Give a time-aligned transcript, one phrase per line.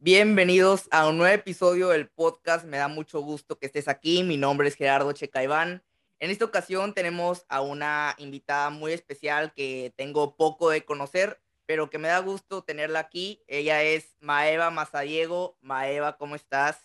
[0.00, 2.64] Bienvenidos a un nuevo episodio del podcast.
[2.64, 4.22] Me da mucho gusto que estés aquí.
[4.22, 5.82] Mi nombre es Gerardo Checaiván.
[6.20, 11.90] En esta ocasión tenemos a una invitada muy especial que tengo poco de conocer, pero
[11.90, 13.42] que me da gusto tenerla aquí.
[13.48, 15.58] Ella es Maeva Mazadiego.
[15.62, 16.78] Maeva, ¿cómo estás?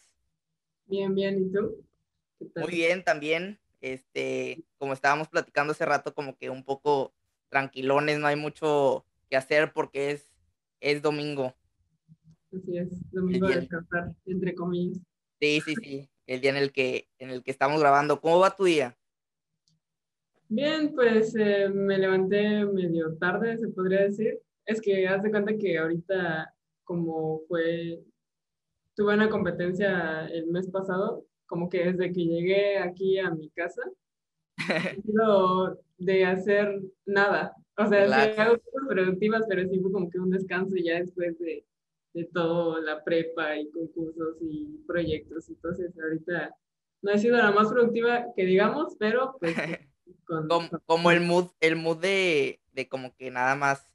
[0.88, 1.38] Bien, bien.
[1.38, 1.86] ¿Y tú?
[2.56, 3.60] Muy bien, también.
[3.80, 7.14] Este, como estábamos platicando hace rato, como que un poco
[7.50, 10.32] tranquilones, no hay mucho que hacer porque es,
[10.80, 11.54] es domingo.
[12.56, 15.00] Así es, domingo de descansar, entre comillas.
[15.40, 18.22] Sí, sí, sí, el día en el que, en el que estamos grabando.
[18.22, 18.96] ¿Cómo va tu día?
[20.50, 24.40] Bien, pues eh, me levanté medio tarde, se podría decir.
[24.66, 26.54] Es que haz de cuenta que ahorita,
[26.84, 28.00] como fue,
[28.96, 33.82] tuve una competencia el mes pasado, como que desde que llegué aquí a mi casa,
[35.98, 37.56] de hacer nada.
[37.78, 41.40] O sea, sí, hago cosas productivas, pero sí fue como que un descanso ya después
[41.40, 41.66] de,
[42.14, 45.50] de todo, la prepa y concursos y proyectos.
[45.50, 46.56] Entonces, ahorita
[47.02, 49.56] no he sido la más productiva que digamos, pero pues...
[50.86, 53.86] como, el mood, el mood de, de, como que nada más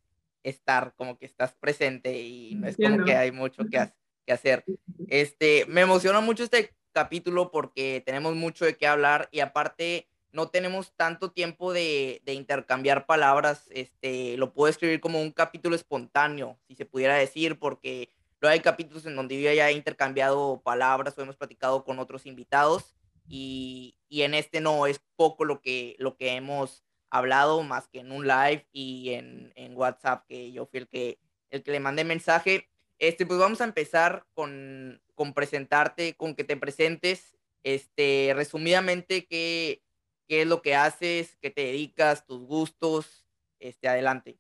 [0.43, 3.93] estar, como que estás presente y no es como que hay mucho que,
[4.27, 4.65] que hacer.
[5.09, 10.49] Este, me emociona mucho este capítulo porque tenemos mucho de qué hablar y aparte no
[10.49, 16.75] tenemos tanto tiempo de, intercambiar palabras, este, lo puedo escribir como un capítulo espontáneo, si
[16.75, 21.23] se pudiera decir, porque no hay capítulos en donde yo ya he intercambiado palabras o
[21.23, 22.95] hemos platicado con otros invitados
[23.27, 28.01] y, y, en este no, es poco lo que, lo que hemos hablado, más que
[28.01, 31.19] en un live y en, en WhatsApp, que yo fui el que,
[31.51, 32.69] el que le mandé mensaje.
[32.99, 39.83] Este, pues vamos a empezar con, con presentarte, con que te presentes, este, resumidamente, qué
[40.29, 43.27] qué es lo que haces, qué te dedicas, tus gustos,
[43.59, 44.39] este, adelante.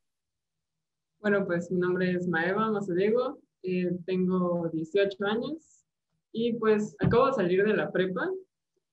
[1.20, 5.84] Bueno, pues mi nombre es Maeva Mazadiego, eh, tengo 18 años
[6.30, 8.30] y pues acabo de salir de la prepa.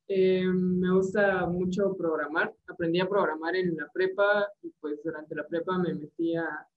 [0.07, 5.45] Eh, me gusta mucho programar, aprendí a programar en la prepa y pues durante la
[5.45, 6.67] prepa me metí a,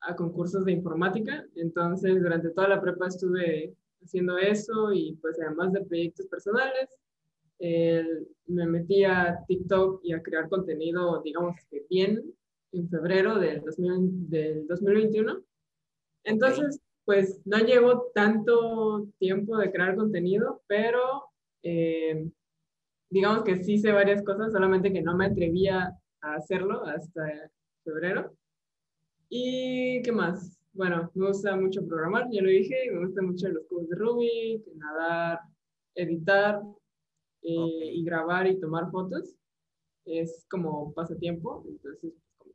[0.00, 5.72] a concursos de informática, entonces durante toda la prepa estuve haciendo eso y pues además
[5.72, 6.88] de proyectos personales,
[7.58, 12.22] me metí a TikTok y a crear contenido, digamos que bien,
[12.72, 15.42] en febrero del, 2021.
[16.24, 21.24] Entonces, pues no llevo tanto tiempo de crear contenido, pero
[21.62, 22.28] eh,
[23.10, 27.50] digamos que sí sé varias cosas, solamente que no me atrevía a hacerlo hasta
[27.84, 28.34] febrero.
[29.28, 30.58] ¿Y qué más?
[30.72, 34.66] Bueno, me gusta mucho programar, ya lo dije, me gusta mucho los cubos de Rubik,
[34.74, 35.40] nadar,
[35.94, 36.60] editar,
[37.46, 39.36] eh, y grabar y tomar fotos
[40.04, 42.12] es como pasatiempo, entonces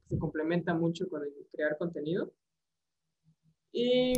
[0.09, 2.31] se complementa mucho con el crear contenido.
[3.71, 4.13] Y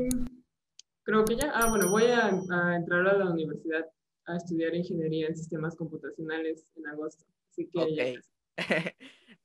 [1.04, 3.86] creo que ya, ah, bueno, voy a, entrar a la universidad
[4.26, 7.26] a estudiar ingeniería en sistemas computacionales en agosto.
[7.52, 8.20] Así que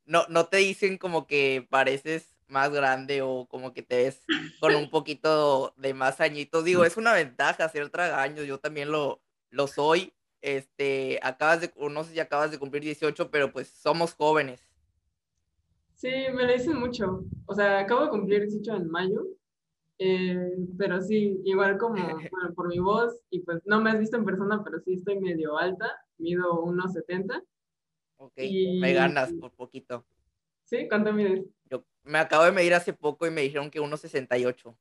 [0.06, 4.22] no, no te dicen como que pareces más grande o como que te ves
[4.60, 6.64] con un poquito de más añitos.
[6.64, 12.04] Digo, es una ventaja ser tragaños, yo también lo, lo soy, este, acabas de, no
[12.04, 14.60] sé si acabas de cumplir 18, pero pues somos jóvenes.
[15.94, 17.24] Sí, me lo dicen mucho.
[17.46, 19.26] O sea, acabo de cumplir 18 en mayo,
[19.98, 21.94] eh, pero sí, igual como
[22.32, 25.18] bueno, por mi voz, y pues no me has visto en persona, pero sí estoy
[25.18, 27.42] medio alta, mido 1,70.
[28.18, 28.32] Ok,
[28.80, 30.04] me ganas por poquito.
[30.64, 30.86] ¿Sí?
[30.88, 31.44] ¿Cuánto mides?
[31.70, 34.76] Yo me acabo de medir hace poco y me dijeron que 1,68.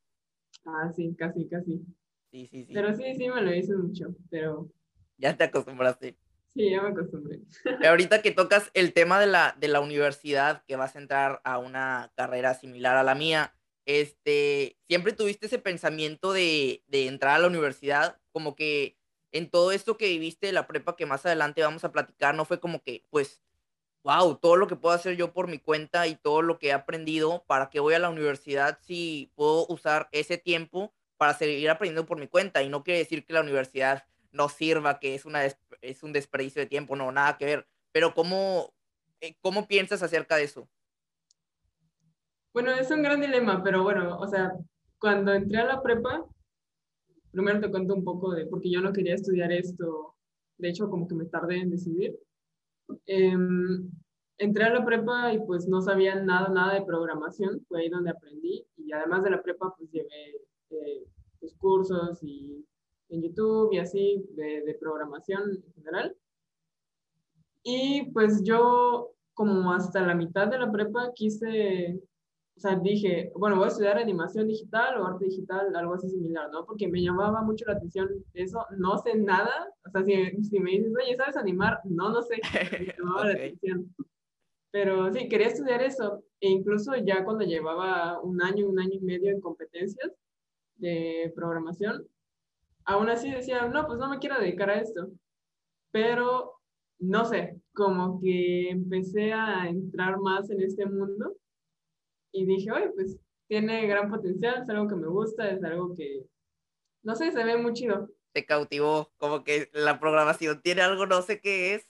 [0.65, 1.81] Ah, sí, casi, casi.
[2.29, 2.73] Sí, sí, sí.
[2.73, 4.69] Pero sí, sí, me lo dicen mucho, pero
[5.17, 6.17] ya te acostumbraste.
[6.53, 7.41] Sí, ya me acostumbré.
[7.87, 11.57] ahorita que tocas el tema de la, de la universidad, que vas a entrar a
[11.57, 13.53] una carrera similar a la mía,
[13.85, 18.19] este, ¿siempre tuviste ese pensamiento de, de entrar a la universidad?
[18.31, 18.97] Como que
[19.31, 22.45] en todo esto que viviste de la prepa, que más adelante vamos a platicar, no
[22.45, 23.43] fue como que, pues,
[24.03, 26.73] wow, todo lo que puedo hacer yo por mi cuenta y todo lo que he
[26.73, 32.05] aprendido, ¿para qué voy a la universidad si puedo usar ese tiempo para seguir aprendiendo
[32.05, 32.63] por mi cuenta?
[32.63, 35.45] Y no quiere decir que la universidad no sirva, que es, una
[35.81, 37.67] es un desperdicio de tiempo, no, nada que ver.
[37.91, 38.73] Pero ¿cómo,
[39.21, 40.69] eh, ¿cómo piensas acerca de eso?
[42.53, 44.51] Bueno, es un gran dilema, pero bueno, o sea,
[44.99, 46.25] cuando entré a la prepa,
[47.31, 50.15] primero te cuento un poco de, porque yo no quería estudiar esto,
[50.57, 52.17] de hecho como que me tardé en decidir.
[53.05, 53.89] Em,
[54.37, 58.11] entré a la prepa y pues no sabía nada, nada de programación, fue ahí donde
[58.11, 60.41] aprendí y además de la prepa pues llevé
[60.71, 61.05] eh,
[61.59, 62.65] cursos y
[63.09, 66.15] en YouTube y así, de, programación en general.
[67.63, 72.01] Y pues yo como hasta la mitad de la prepa quise
[72.57, 76.49] o sea, dije, bueno, voy a estudiar animación digital o arte digital, algo así similar,
[76.51, 76.65] ¿no?
[76.65, 80.71] Porque me llamaba mucho la atención eso, no sé nada, o sea, si, si me
[80.71, 81.79] dices, oye, ¿sabes animar?
[81.83, 82.37] No, no sé,
[82.79, 83.95] me llamaba la atención.
[84.71, 89.01] Pero sí, quería estudiar eso, e incluso ya cuando llevaba un año, un año y
[89.01, 90.11] medio en competencias
[90.77, 92.07] de programación,
[92.87, 95.11] aún así decía, no, pues no me quiero dedicar a esto.
[95.91, 96.59] Pero,
[96.99, 101.35] no sé, como que empecé a entrar más en este mundo
[102.31, 106.23] y dije, oye, pues tiene gran potencial, es algo que me gusta, es algo que,
[107.03, 108.09] no sé, se ve muy chido.
[108.31, 111.87] Te cautivó, como que la programación tiene algo, no sé qué es,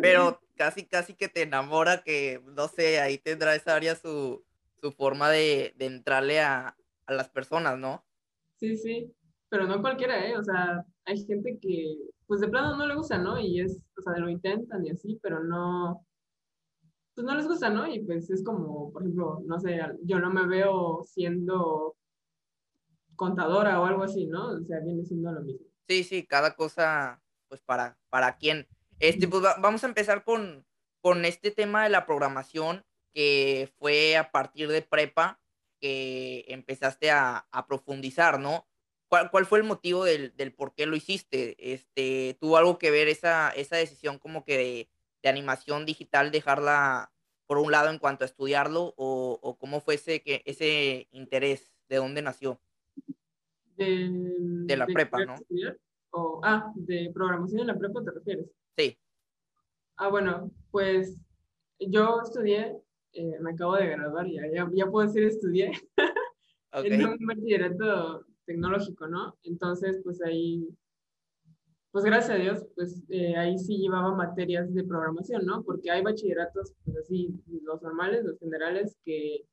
[0.00, 4.44] pero casi, casi que te enamora, que, no sé, ahí tendrá esa área su,
[4.80, 6.76] su forma de, de entrarle a,
[7.06, 8.04] a las personas, ¿no?
[8.58, 9.14] Sí, sí,
[9.56, 10.36] pero no cualquiera, ¿eh?
[10.36, 13.40] O sea, hay gente que, pues de plano no le gusta, ¿no?
[13.40, 16.04] Y es, o sea, lo intentan y así, pero no,
[17.14, 17.86] pues no les gusta, ¿no?
[17.86, 21.96] Y pues es como, por ejemplo, no sé, yo no me veo siendo
[23.14, 24.48] contadora o algo así, ¿no?
[24.48, 25.64] O sea, viene siendo lo mismo.
[25.88, 28.66] Sí, sí, cada cosa, pues para, para quién.
[28.98, 30.66] Este, pues vamos a empezar con,
[31.00, 35.40] con este tema de la programación que fue a partir de prepa
[35.80, 38.66] que empezaste a, a profundizar, ¿no?
[39.16, 41.56] ¿Cuál, ¿Cuál, fue el motivo del, del, por qué lo hiciste?
[41.72, 44.90] Este, ¿Tuvo algo que ver esa, esa decisión como que de,
[45.22, 47.10] de animación digital, dejarla
[47.46, 51.72] por un lado en cuanto a estudiarlo o, o cómo fue ese, que, ese interés?
[51.88, 52.60] ¿De dónde nació?
[53.76, 55.36] De, de la de prepa, ¿no?
[56.10, 58.50] O, ah, de programación en la prepa te refieres.
[58.76, 58.98] Sí.
[59.96, 61.22] Ah, bueno, pues
[61.78, 62.76] yo estudié,
[63.14, 65.72] eh, me acabo de graduar, ya, ya, ya puedo decir estudié,
[66.70, 66.92] okay.
[66.92, 69.36] en un bachillerato tecnológico, ¿no?
[69.42, 70.66] Entonces, pues ahí
[71.96, 75.62] pues gracias a Dios, pues eh, ahí sí llevaba materias de programación, ¿no?
[75.62, 77.30] Porque hay bachilleratos, pues así,
[77.62, 79.46] los normales, los generales, que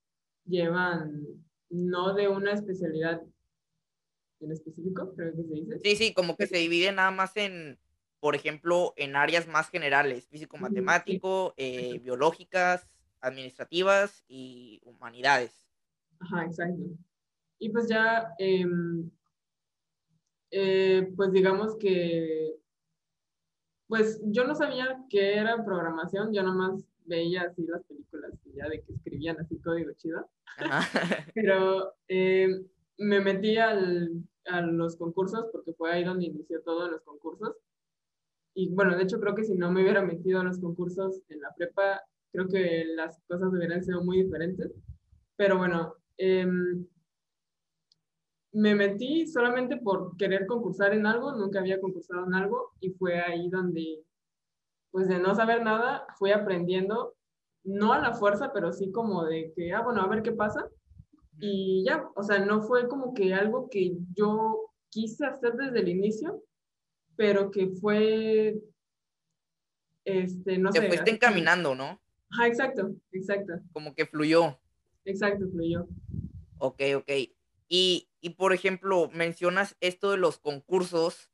[0.44, 1.24] llevan
[1.70, 3.22] no de una especialidad
[4.42, 5.80] en específico, creo que se dice.
[5.86, 7.80] Sí, sí, como que se divide nada más en,
[8.20, 11.64] por ejemplo, en áreas más generales, físico-matemático, sí.
[11.64, 12.90] eh, biológicas,
[13.22, 15.66] administrativas y humanidades.
[16.20, 16.84] Ajá, exacto.
[17.64, 18.34] Y pues ya...
[18.38, 18.66] Eh,
[20.56, 22.56] eh, pues digamos que,
[23.88, 28.70] pues yo no sabía qué era programación, yo nomás veía así las películas y ya
[28.70, 30.30] de que escribían así código chido.
[31.34, 32.50] Pero eh,
[33.00, 34.12] me metí al,
[34.46, 37.56] a los concursos porque fue ahí donde inició todo en los concursos.
[38.54, 41.42] Y bueno, de hecho creo que si no me hubiera metido a los concursos en
[41.42, 44.72] la prepa, creo que las cosas hubieran sido muy diferentes.
[45.36, 46.46] Pero bueno, eh,
[48.54, 53.20] me metí solamente por querer concursar en algo, nunca había concursado en algo y fue
[53.20, 54.04] ahí donde,
[54.92, 57.16] pues de no saber nada, fui aprendiendo,
[57.64, 60.70] no a la fuerza, pero sí como de que, ah, bueno, a ver qué pasa.
[61.40, 65.90] Y ya, o sea, no fue como que algo que yo quise hacer desde el
[65.90, 66.44] inicio,
[67.16, 68.62] pero que fue,
[70.06, 70.86] este, no Te sé.
[70.86, 72.00] Te fuiste encaminando, ¿no?
[72.40, 73.54] Ah, exacto, exacto.
[73.72, 74.60] Como que fluyó.
[75.06, 75.88] Exacto, fluyó.
[76.60, 77.12] Ok, ok.
[77.68, 81.30] Y, y, por ejemplo, mencionas esto de los concursos,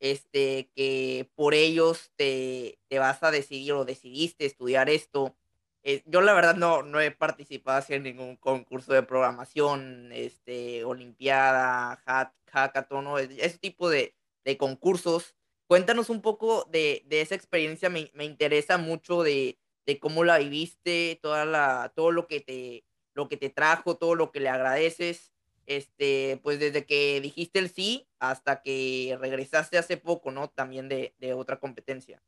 [0.00, 5.36] este, que por ellos te, te vas a decidir o decidiste estudiar esto.
[5.82, 11.96] Eh, yo la verdad no, no he participado en ningún concurso de programación, este, olimpiada,
[12.06, 13.18] hack, hackathon, ¿no?
[13.18, 14.14] ese tipo de,
[14.46, 15.34] de, concursos.
[15.66, 20.38] Cuéntanos un poco de, de esa experiencia, me, me, interesa mucho de, de cómo la
[20.38, 24.48] viviste, toda la, todo lo que, te, lo que te trajo, todo lo que le
[24.48, 25.29] agradeces
[25.70, 30.48] este, pues desde que dijiste el sí hasta que regresaste hace poco, ¿no?
[30.48, 32.20] También de, de otra competencia.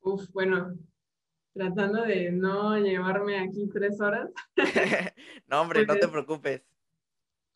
[0.00, 0.78] Uf, bueno,
[1.52, 4.30] tratando de no llevarme aquí tres horas.
[5.48, 6.62] no, hombre, no te preocupes.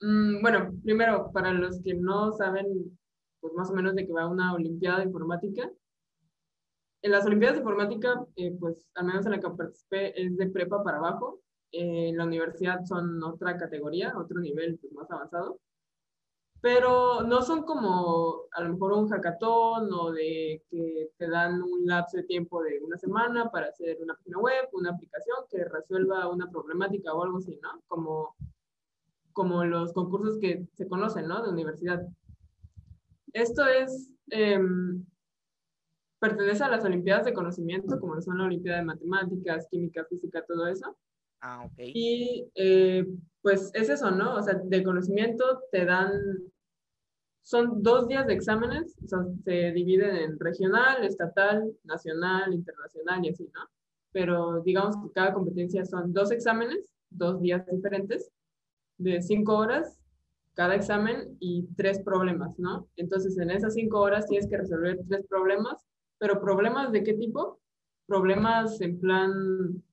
[0.01, 2.99] Mmm, bueno, primero, para los que no saben,
[3.39, 5.71] pues más o menos de que va una Olimpiada de Informática.
[7.03, 10.49] En las Olimpiadas de Informática, eh, pues al menos en la que participé, es de
[10.49, 11.41] prepa para abajo
[11.73, 15.61] en la universidad son otra categoría, otro nivel pues, más avanzado,
[16.61, 21.87] pero no son como a lo mejor un hackathon o de que te dan un
[21.87, 26.29] lapso de tiempo de una semana para hacer una página web, una aplicación que resuelva
[26.29, 27.81] una problemática o algo así, ¿no?
[27.87, 28.35] Como,
[29.33, 31.43] como los concursos que se conocen, ¿no?
[31.43, 32.03] De universidad.
[33.33, 34.59] Esto es, eh,
[36.19, 40.67] pertenece a las Olimpiadas de Conocimiento, como son la Olimpiada de Matemáticas, Química, Física, todo
[40.67, 40.97] eso.
[41.41, 41.79] Ah, ok.
[41.79, 43.07] Y eh,
[43.43, 44.37] pues es eso, ¿no?
[44.37, 46.13] O sea, de conocimiento te dan,
[47.43, 53.31] son dos días de exámenes, o sea, se dividen en regional, estatal, nacional, internacional y
[53.31, 53.61] así, ¿no?
[54.13, 58.31] Pero digamos que cada competencia son dos exámenes dos días diferentes
[58.99, 59.99] de cinco horas
[60.55, 62.89] cada examen y tres problemas, ¿no?
[62.97, 65.87] Entonces, en esas cinco horas tienes que resolver tres problemas,
[66.19, 67.61] pero problemas de qué tipo?
[68.07, 69.85] Problemas en plan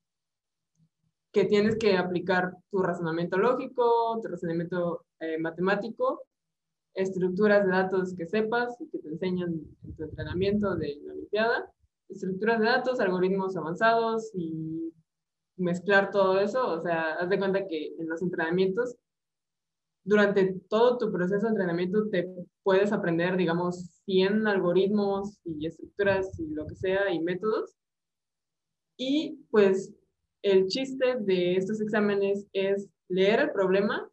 [1.36, 6.22] que tienes que aplicar tu razonamiento lógico, tu razonamiento eh, matemático,
[6.94, 11.70] estructuras de datos que sepas y que te enseñan en tu entrenamiento de la Olimpiada,
[12.08, 14.94] estructuras de datos, algoritmos avanzados y
[15.58, 16.66] mezclar todo eso.
[16.70, 18.96] O sea, haz de cuenta que en los entrenamientos
[20.06, 22.30] durante todo tu proceso de entrenamiento te
[22.64, 27.76] puedes aprender, digamos, 100 algoritmos y estructuras y lo que sea y métodos.
[28.98, 29.94] Y pues
[30.46, 34.08] el chiste de estos exámenes es leer el problema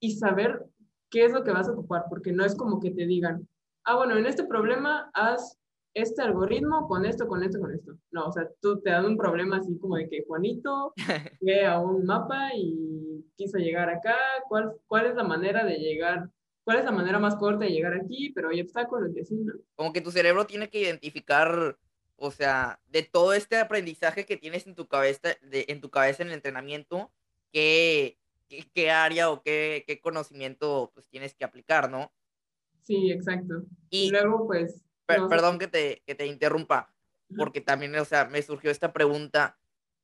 [0.00, 0.66] y saber
[1.08, 3.48] qué es lo que vas a ocupar, porque no es como que te digan,
[3.84, 5.56] ah, bueno, en este problema haz
[5.94, 7.96] este algoritmo con esto, con esto, con esto.
[8.10, 10.92] No, o sea, tú te dan un problema así como de que Juanito
[11.40, 14.16] ve a un mapa y quiso llegar acá,
[14.48, 16.28] ¿cuál, cuál es la manera de llegar?
[16.64, 18.32] ¿Cuál es la manera más corta de llegar aquí?
[18.34, 19.52] Pero hay obstáculos y así, ¿no?
[19.76, 21.78] Como que tu cerebro tiene que identificar,
[22.16, 26.22] o sea, de todo este aprendizaje que tienes en tu cabeza, de, en tu cabeza
[26.22, 27.10] en el entrenamiento,
[27.52, 28.18] qué,
[28.48, 32.12] qué, área o qué, qué conocimiento pues tienes que aplicar, ¿no?
[32.82, 33.64] Sí, exacto.
[33.90, 36.94] y luego, pues, perdón que te, que te interrumpa,
[37.36, 39.58] porque también, o sea, me surgió esta pregunta.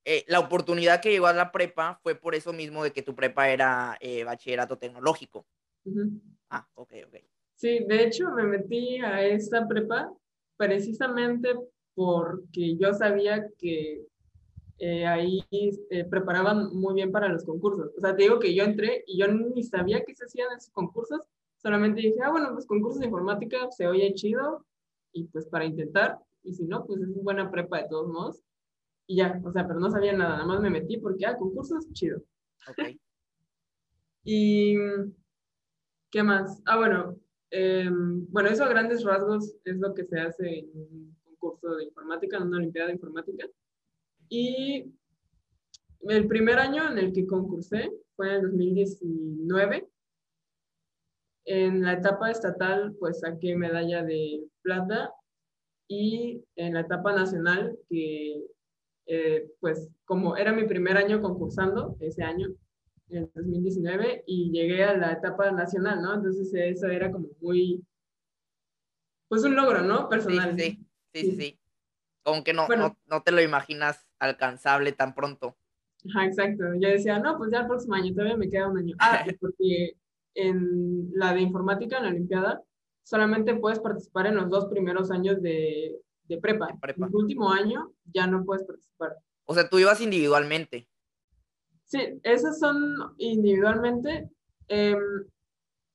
[0.04, 3.14] Eh, la oportunidad que llegó a la prepa fue por eso mismo de que tu
[3.14, 5.46] prepa era eh, bachillerato tecnológico.
[6.50, 7.16] Ah, ok, ok.
[7.54, 10.12] Sí, de hecho me metí a esta prepa
[10.56, 11.54] precisamente
[11.94, 14.06] porque yo sabía que
[14.78, 15.44] eh, ahí
[16.10, 17.92] preparaban muy bien para los concursos.
[17.96, 20.72] O sea, te digo que yo entré y yo ni sabía que se hacían esos
[20.72, 21.20] concursos,
[21.56, 24.66] solamente dije, ah, bueno, pues concursos de informática se oye chido,
[25.12, 28.42] y pues para intentar, y si no, pues es una buena prepa de todos modos.
[29.06, 31.90] Y ya, o sea, pero no sabía nada, nada más me metí porque, ah, concursos,
[31.92, 32.22] chido.
[32.68, 32.78] Ok.
[34.24, 34.76] y,
[36.10, 36.62] ¿qué más?
[36.64, 37.16] Ah, bueno,
[37.50, 41.84] em, bueno, eso a grandes rasgos es lo que se hace en un concurso de
[41.84, 43.46] informática, en una olimpiada de informática.
[44.28, 44.92] Y
[46.00, 49.88] el primer año en el que concursé fue en el 2019
[51.44, 55.12] en la etapa estatal, pues saqué medalla de plata
[55.88, 58.44] y en la etapa nacional, que
[59.06, 62.48] eh, pues como era mi primer año concursando, ese año,
[63.08, 66.14] en 2019, y llegué a la etapa nacional, ¿no?
[66.14, 67.84] Entonces eso era como muy,
[69.28, 70.08] pues un logro, ¿no?
[70.08, 70.56] Personal.
[70.56, 70.81] Sí, sí,
[71.12, 71.58] sí, sí.
[72.22, 75.56] Como que no, no, no, te lo imaginas alcanzable tan pronto.
[76.08, 76.64] Ajá, exacto.
[76.80, 78.94] Yo decía, no, pues ya el próximo año, todavía me queda un año.
[78.98, 79.96] Ah, porque
[80.34, 82.62] en la de informática, en la Olimpiada,
[83.02, 86.68] solamente puedes participar en los dos primeros años de, de prepa.
[86.70, 89.16] En el último año ya no puedes participar.
[89.44, 90.88] O sea, tú ibas individualmente.
[91.84, 92.76] Sí, esas son
[93.18, 94.30] individualmente.
[94.68, 94.98] Em,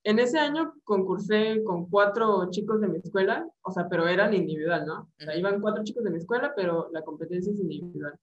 [0.07, 4.85] en ese año concursé con cuatro chicos de mi escuela, o sea, pero eran individual,
[4.85, 5.01] ¿no?
[5.01, 8.17] O sea, iban cuatro chicos de mi escuela, pero la competencia es individual.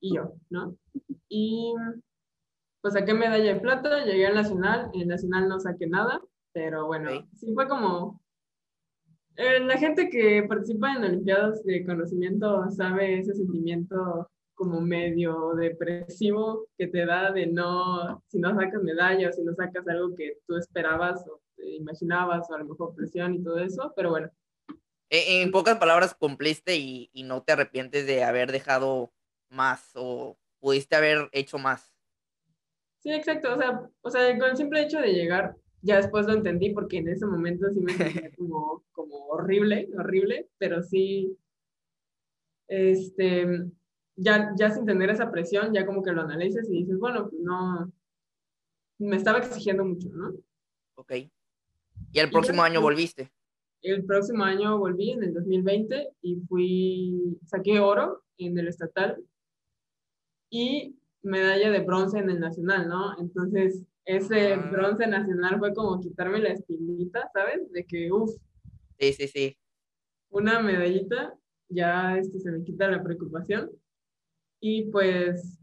[0.00, 0.76] Y yo, ¿no?
[1.28, 1.72] Y
[2.80, 6.20] pues saqué medalla de plata, llegué al nacional, en el nacional no saqué nada,
[6.52, 8.20] pero bueno, sí fue como...
[9.36, 14.28] Eh, la gente que participa en Olimpiadas de conocimiento sabe ese sentimiento
[14.60, 19.54] como medio depresivo que te da de no, si no sacas medalla o si no
[19.54, 23.58] sacas algo que tú esperabas o te imaginabas o a lo mejor presión y todo
[23.58, 24.30] eso, pero bueno.
[25.08, 29.14] En, pocas palabras, cumpliste y, y no te arrepientes de haber dejado
[29.48, 31.94] más o pudiste haber hecho más.
[32.98, 33.54] Sí, exacto.
[33.54, 36.98] O sea, o sea, con el simple hecho de llegar, ya después lo entendí porque
[36.98, 41.34] en ese momento sí me sentía como, como horrible, horrible, pero sí,
[42.68, 43.70] este,
[44.20, 47.40] ya, ya sin tener esa presión, ya como que lo analices y dices, bueno, pues
[47.42, 47.90] no,
[48.98, 50.34] me estaba exigiendo mucho, ¿no?
[50.96, 51.12] Ok.
[52.12, 53.32] ¿Y el próximo año volviste?
[53.82, 59.16] El próximo año volví en el 2020 y fui, saqué oro en el estatal
[60.50, 63.18] y medalla de bronce en el nacional, ¿no?
[63.18, 64.68] Entonces, ese ah.
[64.70, 67.70] bronce nacional fue como quitarme la espinita, ¿sabes?
[67.72, 68.34] De que, uff.
[68.98, 69.56] Sí, sí, sí.
[70.28, 71.34] Una medallita,
[71.68, 73.70] ya este, se me quita la preocupación.
[74.60, 75.58] Y pues,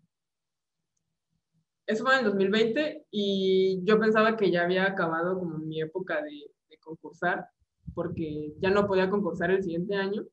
[1.85, 6.21] eso fue en el 2020 y yo pensaba que ya había acabado como mi época
[6.21, 7.49] de, concursar,
[7.93, 10.23] porque ya no podía concursar el siguiente año,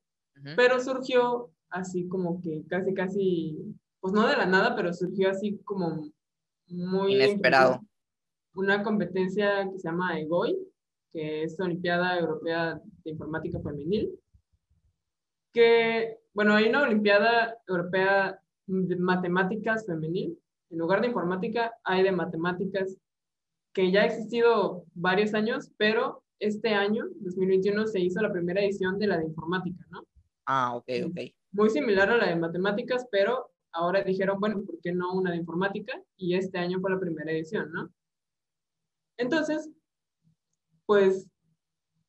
[0.55, 5.59] pero surgió así como que casi, casi pues no de la nada, pero surgió así
[5.65, 6.09] como
[6.67, 7.15] muy...
[7.15, 7.81] Inesperado.
[8.53, 10.57] Una competencia que se llama EGOI,
[11.11, 14.17] que es Olimpiada Europea de Informática Femenil,
[15.51, 20.37] que, bueno, hay una Olimpiada Europea de Matemáticas Femenil,
[20.69, 22.97] en lugar de informática hay de matemáticas,
[23.73, 28.97] que ya ha existido varios años, pero este año, 2021, se hizo la primera edición
[28.97, 30.05] de la de informática, ¿no?
[30.45, 31.17] Ah, ok, ok.
[31.51, 35.37] Muy similar a la de matemáticas, pero ahora dijeron, bueno, ¿por qué no una de
[35.37, 36.01] informática?
[36.17, 37.89] Y este año fue la primera edición, ¿no?
[39.17, 39.69] Entonces,
[40.85, 41.27] pues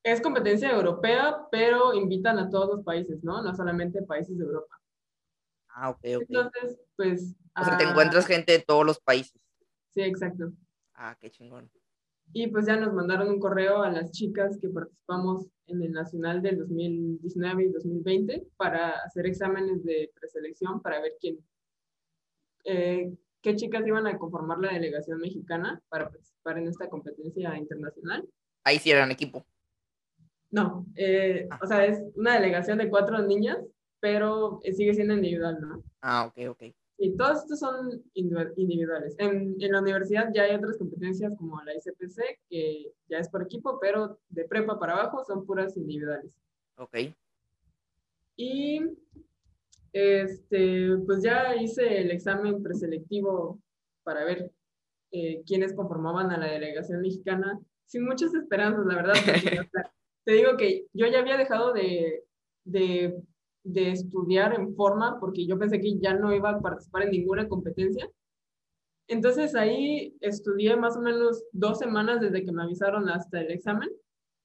[0.03, 3.43] es competencia europea, pero invitan a todos los países, ¿no?
[3.43, 4.81] No solamente países de Europa.
[5.79, 6.25] Ah, ok, ok.
[6.29, 7.35] Entonces, pues...
[7.55, 9.39] O sea, te encuentras gente de todos los países.
[9.93, 10.53] Sí, exacto.
[10.95, 11.71] Ah, qué chingón.
[12.33, 16.41] Y pues ya nos mandaron un correo a las chicas que participamos en el Nacional
[16.41, 21.39] del 2019 y 2020 para hacer exámenes de preselección para ver quién,
[22.65, 28.27] eh, qué chicas iban a conformar la delegación mexicana para participar en esta competencia internacional.
[28.65, 29.47] Ahí sí eran equipo.
[30.51, 31.59] No, eh, ah.
[31.63, 33.59] o sea, es una delegación de cuatro niñas,
[34.01, 35.83] pero sigue siendo individual, ¿no?
[36.01, 36.63] Ah, ok, ok.
[36.99, 39.15] Y todos estos son individuales.
[39.19, 43.43] En, en, la universidad ya hay otras competencias como la ICPC, que ya es por
[43.43, 46.33] equipo, pero de prepa para abajo son puras individuales.
[46.77, 46.97] Ok.
[48.37, 48.81] Y
[49.93, 53.59] este, pues ya hice el examen preselectivo
[54.03, 54.51] para ver
[55.11, 59.15] eh, quiénes conformaban a la delegación mexicana, sin muchas esperanzas, la verdad.
[60.25, 62.25] te digo que yo ya había dejado de,
[62.65, 63.23] de
[63.67, 67.49] de estudiar en forma porque yo pensé que ya no iba a participar en ninguna
[67.49, 68.09] competencia.
[69.09, 73.89] Entonces ahí estudié más o menos dos semanas desde que me avisaron hasta el examen,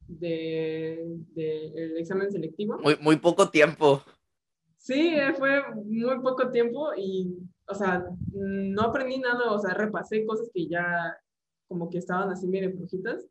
[0.07, 1.01] de,
[1.35, 2.79] el examen selectivo.
[2.79, 4.01] Muy, muy poco tiempo.
[4.77, 7.37] Sí, eh, fue muy poco tiempo y,
[7.67, 11.15] o sea, no aprendí nada, o sea, repasé cosas que ya
[11.67, 13.27] como que estaban así medio flojitas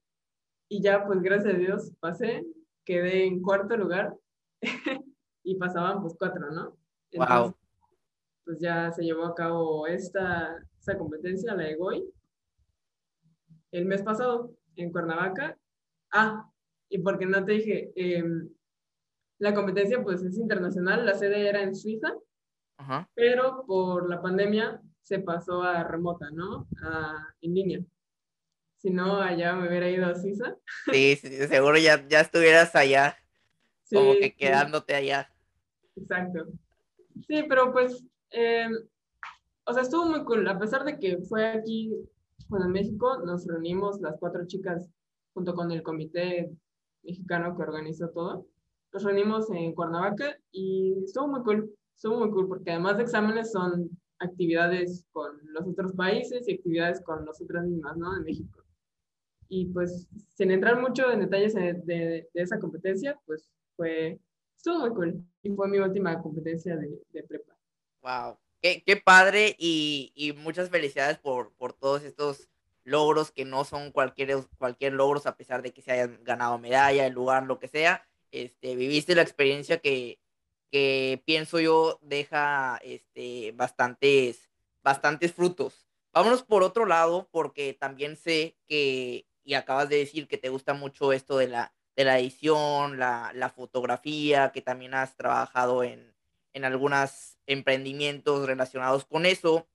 [0.68, 2.46] y ya pues gracias a Dios pasé,
[2.84, 4.16] quedé en cuarto lugar
[5.42, 6.76] y pasaban pues cuatro, ¿no?
[7.14, 7.54] wow.
[8.44, 12.04] Pues ya se llevó a cabo esta, esta competencia, la de GOI,
[13.72, 15.56] el mes pasado en Cuernavaca.
[16.12, 16.50] Ah,
[16.88, 18.48] y porque no te dije, em,
[19.38, 22.14] la competencia pues es internacional, la sede era en Suiza,
[23.14, 26.66] pero por la pandemia se pasó a remota, ¿no?
[26.82, 27.80] A, en línea.
[28.78, 30.56] Si no, allá me hubiera ido a Suiza.
[30.90, 33.16] Sí, sí seguro ya, ya estuvieras allá
[33.92, 35.30] como que quedándote allá.
[35.96, 36.46] Exacto.
[37.26, 38.68] Sí, pero pues, eh,
[39.64, 40.46] o sea, estuvo muy cool.
[40.48, 41.94] A pesar de que fue aquí,
[42.48, 44.88] bueno, en México, nos reunimos las cuatro chicas
[45.34, 46.50] junto con el comité
[47.02, 48.46] mexicano que organizó todo.
[48.92, 51.74] Nos reunimos en Cuernavaca y estuvo muy cool.
[51.94, 57.02] Estuvo muy cool porque además de exámenes son actividades con los otros países y actividades
[57.02, 58.14] con nosotras mismas, ¿no?
[58.14, 58.64] De México.
[59.48, 64.18] Y pues, sin entrar mucho en detalles de, de esa competencia, pues fue,
[64.60, 65.24] estuvo muy cool.
[65.42, 67.56] Y fue mi última competencia de, de prepa.
[68.02, 72.48] Wow, qué, qué padre y, y, muchas felicidades por, por todos estos
[72.84, 77.06] logros que no son cualquier, cualquier logros a pesar de que se hayan ganado medalla,
[77.06, 78.06] el lugar, lo que sea.
[78.30, 80.18] Este, viviste la experiencia que,
[80.70, 84.50] que pienso yo deja este, bastantes,
[84.82, 85.86] bastantes frutos.
[86.12, 90.74] Vámonos por otro lado, porque también sé que, y acabas de decir que te gusta
[90.74, 96.14] mucho esto de la, de la edición, la, la fotografía, que también has trabajado en,
[96.52, 99.66] en algunos emprendimientos relacionados con eso.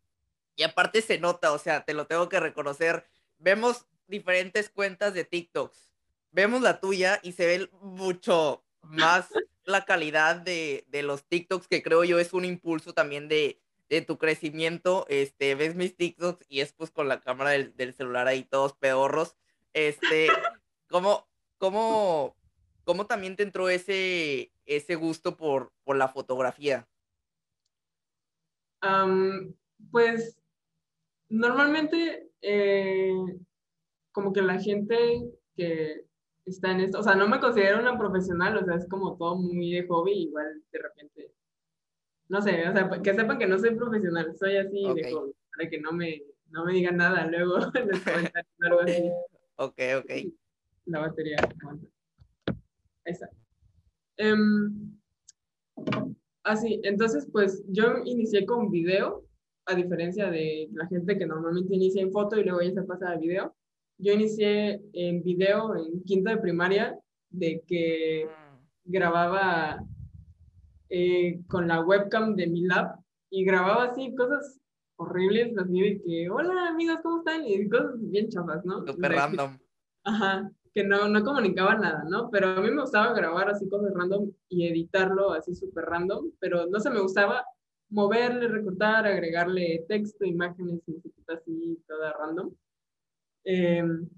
[0.55, 3.05] Y aparte se nota, o sea, te lo tengo que reconocer.
[3.37, 5.93] Vemos diferentes cuentas de TikToks.
[6.31, 9.27] Vemos la tuya y se ve mucho más
[9.65, 14.01] la calidad de, de los TikToks, que creo yo es un impulso también de, de
[14.01, 15.05] tu crecimiento.
[15.09, 18.73] Este, ves mis TikToks y es pues con la cámara del, del celular ahí todos
[18.73, 19.35] pedorros.
[19.73, 20.27] Este,
[20.89, 22.35] como ¿cómo,
[22.83, 26.87] cómo también te entró ese, ese gusto por, por la fotografía?
[29.91, 30.37] pues
[31.27, 33.11] normalmente eh,
[34.11, 36.05] como que la gente que
[36.45, 39.37] está en esto, o sea, no me considero una profesional, o sea, es como todo
[39.37, 41.31] muy de hobby, igual de repente,
[42.27, 45.67] no sé, o sea, que sepan que no soy profesional, soy así de hobby, para
[45.67, 49.11] que no me, no me digan nada luego en los comentarios algo así.
[49.55, 50.11] Ok, ok
[50.85, 51.37] la batería.
[53.05, 53.29] Ahí está.
[54.17, 54.97] Em,
[56.43, 59.25] así, entonces pues yo inicié con video,
[59.65, 63.11] a diferencia de la gente que normalmente inicia en foto y luego ya se pasa
[63.11, 63.55] a video.
[63.97, 66.97] Yo inicié en video en quinta de primaria,
[67.29, 68.27] de que
[68.83, 69.83] grababa
[70.89, 74.59] eh, con la webcam de mi lab y grababa así cosas
[74.97, 77.45] horribles, así de que, hola amigos, ¿cómo están?
[77.45, 78.85] Y cosas bien chafas, ¿no?
[78.85, 79.57] Super random.
[80.03, 82.29] Ajá que no, no comunicaba nada, ¿no?
[82.29, 86.67] Pero a mí me gustaba grabar así cosas random y editarlo así súper random, pero
[86.67, 87.45] no se me gustaba
[87.89, 90.81] moverle, recortar, agregarle texto, imágenes,
[91.29, 92.53] así, toda random.
[93.45, 94.09] Em,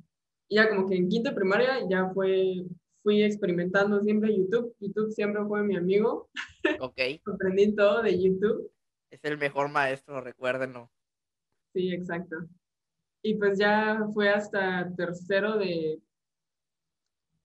[0.49, 2.65] ya como que en quinta primaria ya fue,
[3.03, 4.75] fui experimentando siempre YouTube.
[4.79, 6.27] YouTube siempre fue mi amigo.
[6.79, 6.97] Ok.
[7.27, 8.71] Aprendí todo de YouTube.
[9.11, 10.89] Es el mejor maestro, recuérdenlo.
[11.71, 12.35] Sí, exacto.
[13.21, 16.01] Y pues ya fue hasta tercero de,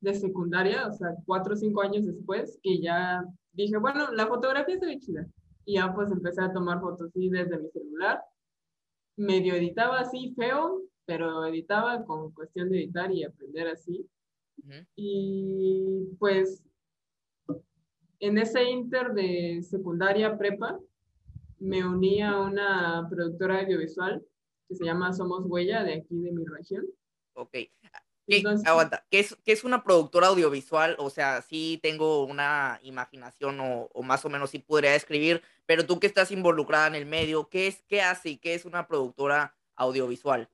[0.02, 4.74] de secundaria, o sea, cuatro o cinco años después, que ya dije, bueno, la fotografía
[4.74, 5.26] está bien chida.
[5.64, 8.20] Y ya pues empecé a tomar fotos así desde mi celular.
[9.16, 14.06] Medio editaba así feo, pero editaba con cuestión de editar y aprender así.
[14.96, 16.64] Y pues
[18.18, 20.78] en ese inter de secundaria prepa,
[21.58, 24.20] me uní a una productora audiovisual
[24.68, 26.84] que se llama Somos Huella de aquí de mi región.
[27.34, 27.56] Ok.
[28.26, 30.96] ¿Qué, aguanta, ¿qué es, ¿qué es, una productora audiovisual?
[30.98, 35.86] O sea, sí tengo una imaginación o, o, más o menos sí podría describir, pero
[35.86, 38.86] tú que estás involucrada en el medio, ¿qué es, qué hace y qué es una
[38.86, 40.48] productora audiovisual?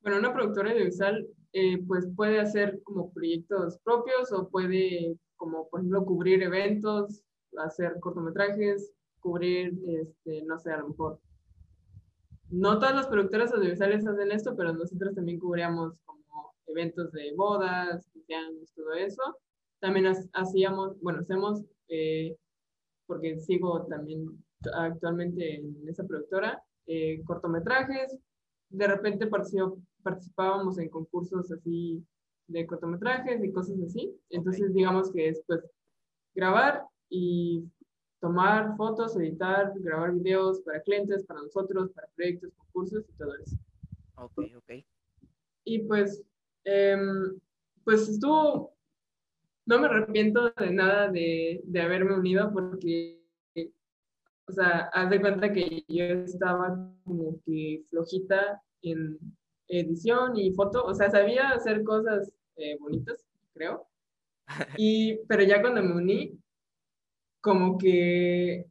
[0.00, 5.80] Bueno, una productora audiovisual eh, pues puede hacer como proyectos propios o puede como por
[5.80, 7.22] ejemplo cubrir eventos,
[7.58, 11.20] hacer cortometrajes, cubrir, este, no sé, a lo mejor.
[12.50, 16.22] No todas las productoras audiovisuales hacen esto, pero nosotros también cubríamos como
[16.66, 19.22] eventos de bodas, cumpleaños, todo eso.
[19.80, 22.36] También hacíamos, bueno, hacemos, eh,
[23.06, 24.42] porque sigo también
[24.74, 28.18] actualmente en esa productora, eh, cortometrajes.
[28.70, 29.28] De repente
[30.02, 32.02] participábamos en concursos así
[32.48, 34.14] de cortometrajes y cosas así.
[34.30, 35.60] Entonces, digamos que es pues
[36.34, 37.64] grabar y
[38.20, 43.56] tomar fotos, editar, grabar videos para clientes, para nosotros, para proyectos, concursos y todo eso.
[44.16, 44.84] Ok, ok.
[45.64, 46.22] Y pues,
[46.66, 47.38] em,
[47.84, 48.76] pues estuvo,
[49.66, 53.22] no me arrepiento de nada de, de haberme unido porque,
[54.48, 59.18] o sea, haz de cuenta que yo estaba como que flojita en
[59.68, 63.24] edición y foto, o sea, sabía hacer cosas eh, bonitas,
[63.54, 63.86] creo.
[64.78, 66.38] Y, pero ya cuando me uní,
[67.40, 68.66] como que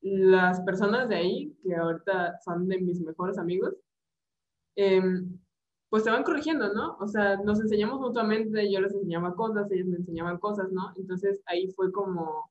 [0.00, 3.74] las personas de ahí, que ahorita son de mis mejores amigos,
[4.76, 5.38] em,
[5.90, 6.96] pues se van corrigiendo, ¿no?
[7.00, 10.92] O sea, nos enseñamos mutuamente, yo les enseñaba cosas, ellos me enseñaban cosas, ¿no?
[10.96, 12.48] Entonces ahí fue como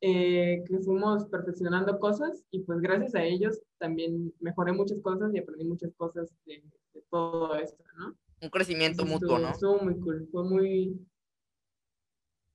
[0.00, 5.38] eh, que fuimos perfeccionando cosas y pues gracias a ellos también mejoré muchas cosas y
[5.38, 6.64] aprendí muchas cosas de,
[7.10, 8.16] todo esto, ¿no?
[8.40, 9.50] Un crecimiento mutuo, ¿no?
[9.50, 10.98] Estuvo muy cool, fue muy...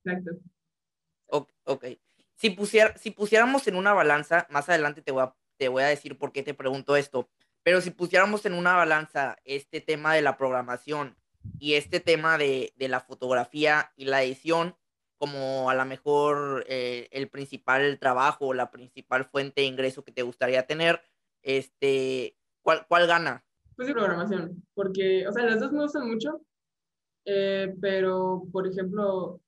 [0.03, 0.31] Exacto.
[1.65, 1.85] Ok.
[2.35, 5.87] Si, pusiera, si pusiéramos en una balanza, más adelante te voy, a, te voy a
[5.87, 7.29] decir por qué te pregunto esto,
[7.67, 11.17] pero si pusiéramos en una balanza este tema de la programación
[11.59, 14.77] y este tema de, de la fotografía y la edición,
[15.17, 20.21] como a lo mejor eh, el principal trabajo la principal fuente de ingreso que te
[20.21, 21.01] gustaría tener,
[21.41, 23.43] este, ¿cuál, cuál gana?
[23.75, 26.39] Pues sí, programación, porque, o sea, las dos me gustan mucho,
[27.25, 29.41] eh, pero, por ejemplo,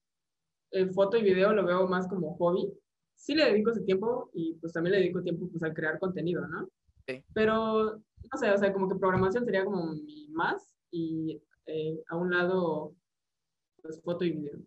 [0.72, 2.70] el foto y video lo veo más como hobby.
[3.16, 6.46] Sí le dedico ese tiempo y pues también le dedico tiempo pues a crear contenido,
[6.46, 6.68] ¿no?
[7.10, 7.24] Sí.
[7.34, 7.96] Pero,
[8.32, 12.30] no sé, o sea, como que programación sería como mi más y eh, a un
[12.30, 12.96] lado,
[13.82, 14.60] pues foto y video.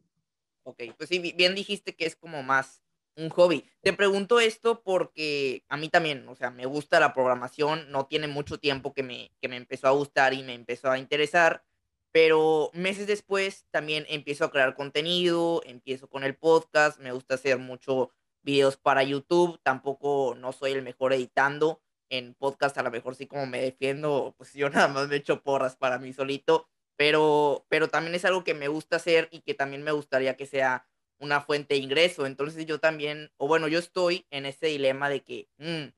[0.64, 2.82] Ok, pues sí, bien dijiste que es como más
[3.16, 3.64] un hobby.
[3.80, 8.26] Te pregunto esto porque a mí también, o sea, me gusta la programación, no tiene
[8.26, 11.64] mucho tiempo que me, que me empezó a gustar y me empezó a interesar,
[12.10, 17.58] pero meses después también empiezo a crear contenido, empiezo con el podcast, me gusta hacer
[17.58, 18.10] mucho
[18.42, 21.80] videos para YouTube, tampoco no soy el mejor editando,
[22.12, 25.42] en podcast a lo mejor sí como me defiendo, pues yo nada más me echo
[25.42, 29.54] porras para mí solito, pero, pero también es algo que me gusta hacer y que
[29.54, 30.86] también me gustaría que sea
[31.18, 35.22] una fuente de ingreso, entonces yo también, o bueno, yo estoy en ese dilema de
[35.22, 35.88] que, mm,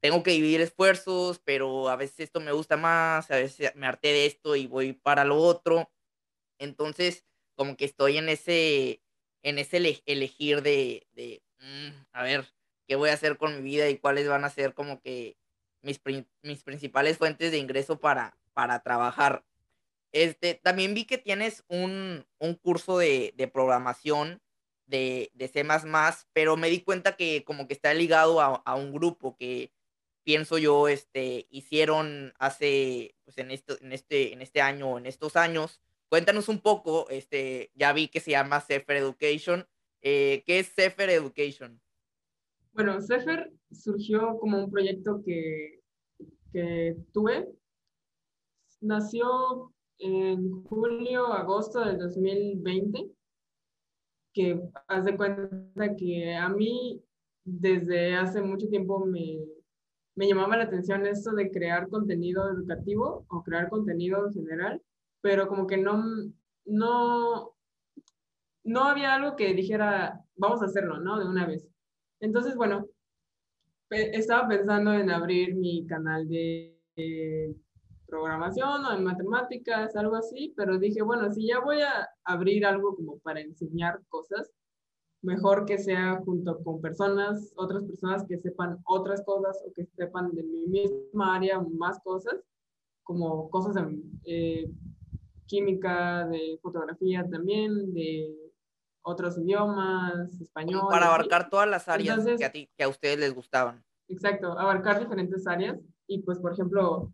[0.00, 4.08] tengo que dividir esfuerzos, pero a veces esto me gusta más, a veces me harté
[4.08, 5.90] de esto y voy para lo otro.
[6.58, 9.02] Entonces, como que estoy en ese,
[9.42, 12.46] en ese elegir de, de mm, a ver,
[12.88, 15.36] qué voy a hacer con mi vida y cuáles van a ser como que
[15.82, 16.00] mis,
[16.42, 19.44] mis principales fuentes de ingreso para, para trabajar.
[20.12, 24.42] Este, también vi que tienes un, un curso de, de programación
[24.86, 25.64] de, de C++,
[26.32, 29.72] pero me di cuenta que como que está ligado a, a un grupo que
[30.24, 35.36] pienso yo, este, hicieron hace, pues en, esto, en, este, en este año, en estos
[35.36, 35.80] años.
[36.08, 39.66] Cuéntanos un poco, este, ya vi que se llama Sefer Education.
[40.02, 41.80] Eh, ¿Qué es Sefer Education?
[42.72, 45.80] Bueno, Sefer surgió como un proyecto que,
[46.52, 47.48] que tuve.
[48.80, 53.10] Nació en julio, agosto del 2020,
[54.32, 57.02] que haz de cuenta que a mí
[57.44, 59.38] desde hace mucho tiempo me,
[60.14, 64.82] me llamaba la atención esto de crear contenido educativo o crear contenido en general,
[65.20, 66.02] pero como que no,
[66.64, 67.54] no,
[68.64, 71.18] no había algo que dijera, vamos a hacerlo, ¿no?
[71.18, 71.66] De una vez.
[72.20, 72.86] Entonces, bueno,
[73.90, 76.76] estaba pensando en abrir mi canal de
[78.06, 82.94] programación o en matemáticas, algo así, pero dije, bueno, si ya voy a abrir algo
[82.96, 84.50] como para enseñar cosas,
[85.22, 90.34] mejor que sea junto con personas, otras personas que sepan otras cosas o que sepan
[90.34, 92.34] de mi misma área más cosas,
[93.02, 94.70] como cosas de eh,
[95.46, 98.49] química, de fotografía también, de
[99.02, 100.82] otros idiomas, español.
[100.90, 103.84] para abarcar todas las áreas que, a ti, que a ustedes les gustaban.
[104.08, 107.12] Exacto, abarcar diferentes áreas y pues, por ejemplo,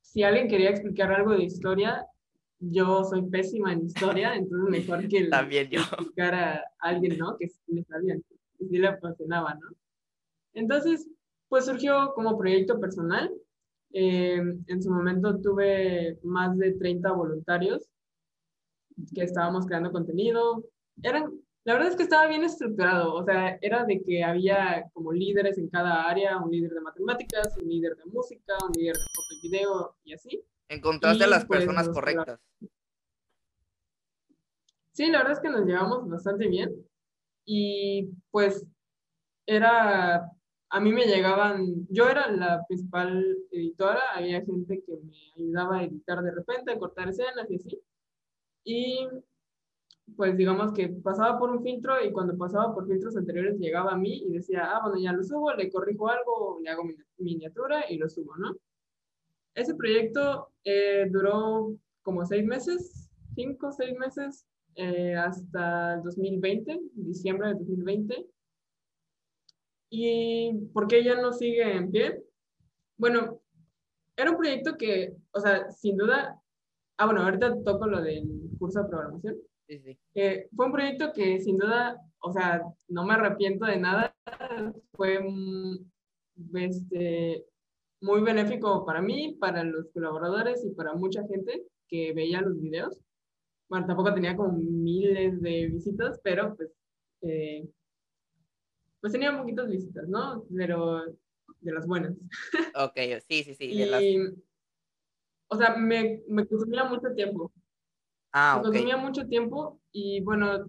[0.00, 2.06] si alguien quería explicar algo de historia,
[2.58, 5.80] yo soy pésima en historia, entonces mejor que También yo.
[5.80, 7.36] explicar a alguien, ¿no?
[7.36, 8.16] Que le sabía,
[8.58, 9.68] que sí le apasionaba, ¿no?
[10.54, 11.08] Entonces,
[11.48, 13.30] pues surgió como proyecto personal.
[13.92, 17.88] Eh, en su momento tuve más de 30 voluntarios
[19.14, 20.64] que estábamos creando contenido.
[21.02, 21.32] Eran
[21.64, 25.56] la verdad es que estaba bien estructurado, o sea, era de que había como líderes
[25.56, 29.28] en cada área, un líder de matemáticas, un líder de música, un líder de foto
[29.30, 30.44] y video y así.
[30.68, 32.38] Encontraste a las pues, personas correctas.
[34.92, 36.70] Sí, la verdad es que nos llevamos bastante bien
[37.46, 38.66] y pues
[39.46, 40.30] era,
[40.68, 45.84] a mí me llegaban, yo era la principal editora, había gente que me ayudaba a
[45.84, 47.82] editar de repente, a cortar escenas y así.
[48.64, 49.06] Y
[50.16, 53.96] pues digamos que pasaba por un filtro y cuando pasaba por filtros anteriores llegaba a
[53.96, 56.84] mí y decía, ah, bueno, ya lo subo, le corrijo algo, le hago
[57.18, 58.56] miniatura y lo subo, ¿no?
[59.54, 67.48] Ese proyecto eh, duró como seis meses, cinco, seis meses, eh, hasta el 2020, diciembre
[67.48, 68.26] de 2020.
[69.90, 72.22] ¿Y por qué ya no sigue en pie?
[72.96, 73.40] Bueno,
[74.16, 76.40] era un proyecto que, o sea, sin duda,
[76.96, 79.36] ah, bueno, ahorita toco lo del curso de programación
[79.68, 84.14] eh, fue un proyecto que sin duda, o sea, no me arrepiento de nada.
[84.92, 85.20] Fue
[86.54, 87.44] este,
[88.00, 93.00] muy benéfico para mí, para los colaboradores y para mucha gente que veía los videos.
[93.68, 96.70] Bueno, tampoco tenía como miles de visitas, pero pues,
[97.22, 97.66] eh,
[99.00, 100.44] pues tenía poquitas visitas, ¿no?
[100.54, 101.04] Pero
[101.60, 102.14] de las buenas.
[102.74, 103.72] Ok, sí, sí, sí.
[103.72, 104.18] y,
[105.48, 107.50] O sea, me, me consumía mucho tiempo.
[108.36, 108.64] Ah, ok.
[108.64, 110.68] Consumía mucho tiempo y bueno,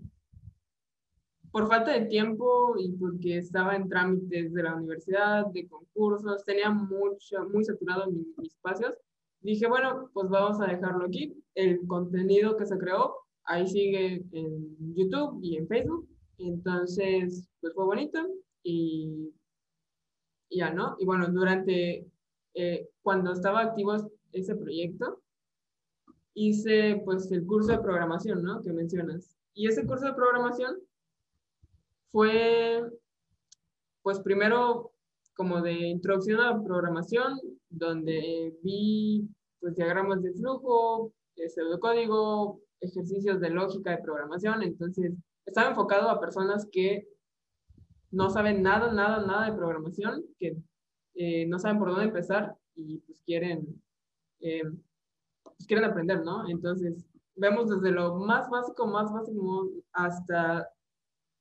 [1.51, 6.69] por falta de tiempo y porque estaba en trámites de la universidad, de concursos, tenía
[6.69, 8.93] mucho, muy saturado mis, mis espacios.
[9.41, 11.33] Dije, bueno, pues vamos a dejarlo aquí.
[11.55, 16.07] El contenido que se creó, ahí sigue en YouTube y en Facebook.
[16.37, 18.19] Entonces, pues fue bonito
[18.61, 19.33] y,
[20.51, 20.97] ya, ¿no?
[20.99, 22.05] Y bueno, durante,
[22.53, 23.95] eh, cuando estaba activo
[24.33, 25.23] ese proyecto,
[26.35, 28.61] hice pues el curso de programación, ¿no?
[28.61, 29.35] Que mencionas.
[29.55, 30.75] Y ese curso de programación
[32.11, 32.83] fue
[34.03, 34.91] pues primero
[35.33, 39.27] como de introducción a la programación, donde vi
[39.59, 45.13] pues diagramas de flujo, pseudocódigo, ejercicios de lógica de programación, entonces
[45.45, 47.07] estaba enfocado a personas que
[48.11, 50.57] no saben nada, nada, nada de programación, que
[51.15, 53.81] eh, no saben por dónde empezar y pues quieren
[54.39, 54.63] eh,
[55.57, 56.47] pues, quieren aprender, ¿no?
[56.49, 60.69] Entonces, vemos desde lo más básico, más básico, hasta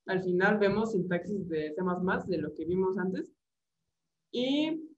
[0.07, 1.83] al final vemos sintaxis de C++,
[2.29, 3.33] de lo que vimos antes.
[4.31, 4.91] Y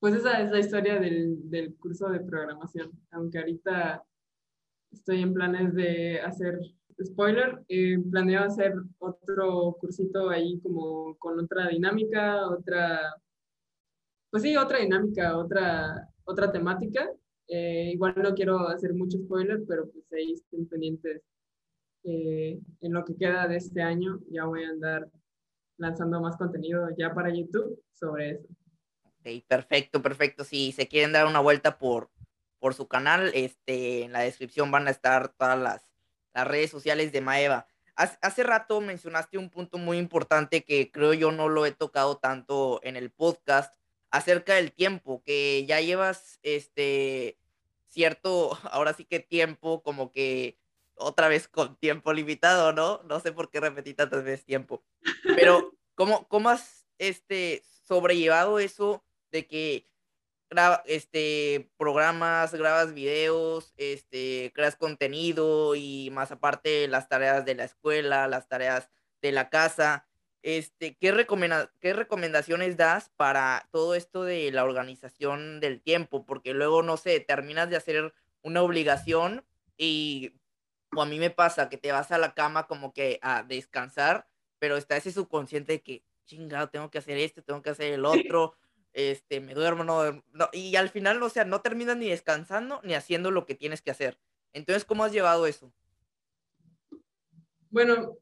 [0.00, 4.04] pues esa es la historia del, del curso de programación, aunque ahorita
[4.90, 6.60] estoy en planes de hacer
[7.04, 13.14] spoiler, eh, planeo hacer otro cursito ahí como con otra dinámica, otra,
[14.30, 17.08] pues sí, otra dinámica, otra, otra temática,
[17.48, 21.22] eh, igual no quiero hacer mucho spoiler, pero pues ahí estén pendientes
[22.04, 24.20] eh, en lo que queda de este año.
[24.30, 25.08] Ya voy a andar
[25.78, 28.48] lanzando más contenido ya para YouTube sobre eso.
[29.46, 30.44] Perfecto, perfecto.
[30.44, 32.10] Si se quieren dar una vuelta por,
[32.58, 35.82] por su canal, este, en la descripción van a estar todas las,
[36.34, 37.66] las redes sociales de Maeva.
[37.96, 42.78] Hace rato mencionaste un punto muy importante que creo yo no lo he tocado tanto
[42.84, 43.74] en el podcast
[44.10, 47.38] acerca del tiempo, que ya llevas este
[47.88, 50.58] cierto, ahora sí que tiempo, como que
[50.94, 53.02] otra vez con tiempo limitado, ¿no?
[53.04, 54.82] No sé por qué repetí tantas veces tiempo.
[55.36, 59.88] Pero, ¿cómo, cómo has este, sobrellevado eso de que
[60.50, 67.64] graba, este, programas, grabas videos, este, creas contenido y más aparte las tareas de la
[67.64, 68.90] escuela, las tareas
[69.22, 70.07] de la casa?
[70.42, 71.26] Este, ¿qué,
[71.80, 76.24] ¿qué recomendaciones das para todo esto de la organización del tiempo?
[76.24, 79.44] Porque luego, no sé, terminas de hacer una obligación
[79.76, 80.32] y
[80.96, 84.26] o a mí me pasa que te vas a la cama como que a descansar,
[84.58, 88.04] pero está ese subconsciente de que, chingado, tengo que hacer esto, tengo que hacer el
[88.34, 88.54] otro,
[88.92, 92.94] este, me duermo, no, no, y al final, o sea, no terminas ni descansando ni
[92.94, 94.18] haciendo lo que tienes que hacer.
[94.52, 95.72] Entonces, ¿cómo has llevado eso?
[97.70, 98.16] Bueno,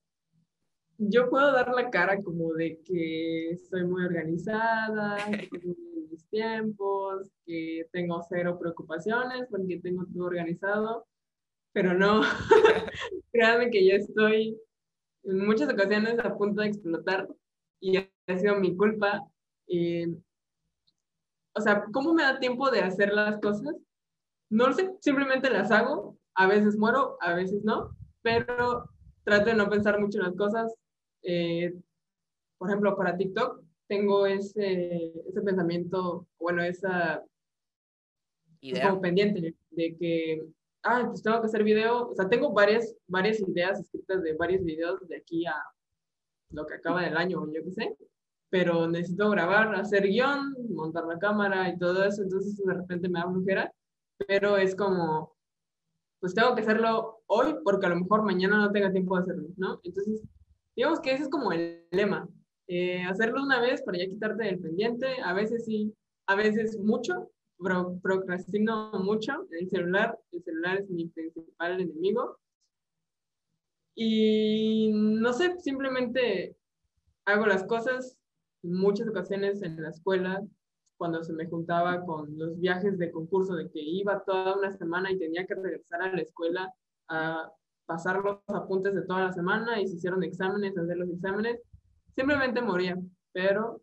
[0.98, 5.16] yo puedo dar la cara como de que soy muy organizada,
[5.50, 5.76] que tengo
[6.10, 11.06] mis tiempos, que tengo cero preocupaciones porque tengo todo organizado,
[11.72, 12.22] pero no,
[13.32, 14.58] créanme que yo estoy
[15.24, 17.28] en muchas ocasiones a punto de explotar
[17.80, 19.22] y ha sido mi culpa.
[21.54, 23.74] o sea, ¿cómo me da tiempo de hacer las cosas?
[24.48, 28.88] No lo sé, simplemente las hago, a veces muero, a veces no, pero
[29.24, 30.72] trato de no pensar mucho en las cosas.
[31.28, 31.74] Eh,
[32.56, 37.22] por ejemplo, para TikTok tengo ese, ese pensamiento, bueno, esa
[38.60, 40.46] idea como pendiente de que
[40.86, 44.62] ah, pues tengo que hacer video, o sea, tengo varias, varias ideas escritas de varios
[44.64, 45.56] videos de aquí a
[46.50, 47.96] lo que acaba del año, yo qué sé,
[48.50, 53.18] pero necesito grabar, hacer guion, montar la cámara y todo eso, entonces de repente me
[53.18, 53.72] da flujera,
[54.26, 55.34] pero es como,
[56.20, 59.48] pues tengo que hacerlo hoy porque a lo mejor mañana no tenga tiempo de hacerlo,
[59.56, 59.80] ¿no?
[59.82, 60.22] Entonces,
[60.76, 62.28] digamos que ese es como el lema,
[62.68, 65.94] eh, hacerlo una vez para ya quitarte el pendiente, a veces sí,
[66.26, 67.30] a veces mucho,
[68.02, 69.46] procrastino mucho.
[69.50, 72.38] El celular, el celular es mi principal enemigo.
[73.94, 76.56] Y no sé, simplemente
[77.24, 78.18] hago las cosas
[78.62, 80.42] en muchas ocasiones en la escuela,
[80.98, 85.10] cuando se me juntaba con los viajes de concurso, de que iba toda una semana
[85.10, 86.74] y tenía que regresar a la escuela
[87.08, 87.50] a
[87.86, 91.60] pasar los apuntes de toda la semana y se hicieron exámenes, hacer los exámenes,
[92.14, 92.98] simplemente moría,
[93.32, 93.80] pero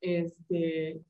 [0.00, 1.00] este,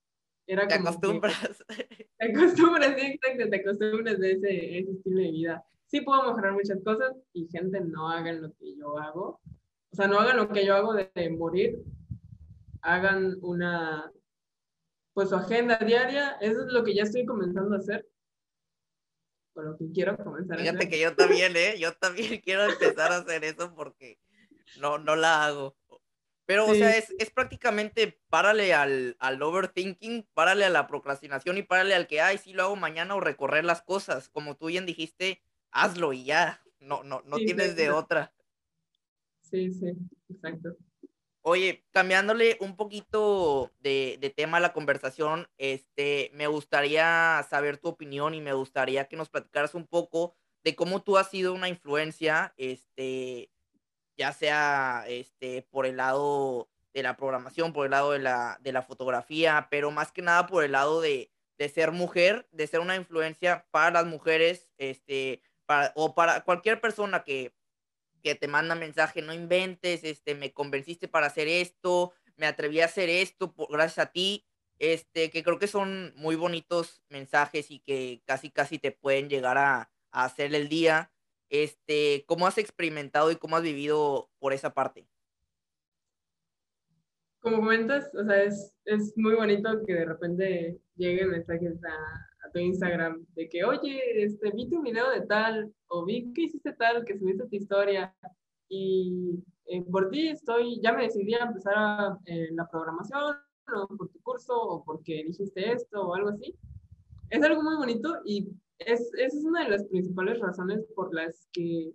[0.46, 1.64] era te acostumbras.
[2.18, 5.64] te acostumbras, sí, te acostumbras de ese, ese estilo de vida.
[5.87, 9.40] Sí puedo mejorar muchas cosas y gente no hagan lo que yo hago.
[9.90, 11.78] O sea, no hagan lo que yo hago de, morir.
[12.83, 14.11] Hagan una,
[15.14, 16.37] pues su agenda diaria.
[16.40, 18.07] Eso es lo que ya estoy comenzando a hacer.
[19.58, 20.88] Por lo que quiero comenzar Fíjate a hacer.
[20.88, 21.74] que yo también, ¿eh?
[21.80, 24.20] Yo también quiero empezar a hacer eso porque
[24.78, 25.76] no, no la hago.
[26.46, 31.64] Pero, o sea, es, es, prácticamente párale al, al overthinking, párale a la procrastinación y
[31.64, 34.28] párale al que, ay, sí lo hago mañana o recorrer las cosas.
[34.28, 35.42] Como tú bien dijiste,
[35.72, 36.62] hazlo y ya.
[36.78, 38.32] No, no, no tienes de otra.
[39.40, 39.92] Sí, sí,
[40.28, 40.76] exacto.
[41.50, 48.34] Oye, cambiándole un poquito de, tema a la conversación, este, me gustaría saber tu opinión
[48.34, 52.52] y me gustaría que nos platicaras un poco de cómo tú has sido una influencia,
[52.58, 53.50] este,
[54.18, 58.72] ya sea este, por el lado de la programación, por el lado de la, de
[58.72, 62.80] la fotografía, pero más que nada por el lado de, de ser mujer, de ser
[62.80, 67.54] una influencia para las mujeres, este, para, o para cualquier persona que,
[68.22, 72.87] que te manda mensaje, no inventes, este, me convenciste para hacer esto, me atreví a
[72.87, 74.46] hacer esto por, gracias a ti,
[74.78, 79.59] este, que creo que son muy bonitos mensajes y que casi, casi te pueden llegar
[79.59, 81.11] a, a hacer el día.
[81.50, 85.09] Este, ¿cómo has experimentado y cómo has vivido por esa parte?
[87.40, 92.58] Como comentas, o sea, es, es muy bonito que de repente lleguen mensajes a, tu
[92.58, 97.04] Instagram de que, oye, este, vi tu video de tal, o vi que hiciste tal,
[97.04, 98.14] que subiste tu historia,
[98.68, 103.37] y eh, por ti estoy, ya me decidí a empezar a, eh, la programación,
[103.74, 106.54] o por tu curso, o porque dijiste esto, o algo así.
[107.30, 111.46] Es algo muy bonito y es, esa es una de las principales razones por las
[111.52, 111.92] que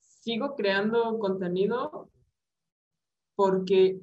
[0.00, 2.08] sigo creando contenido
[3.36, 4.00] porque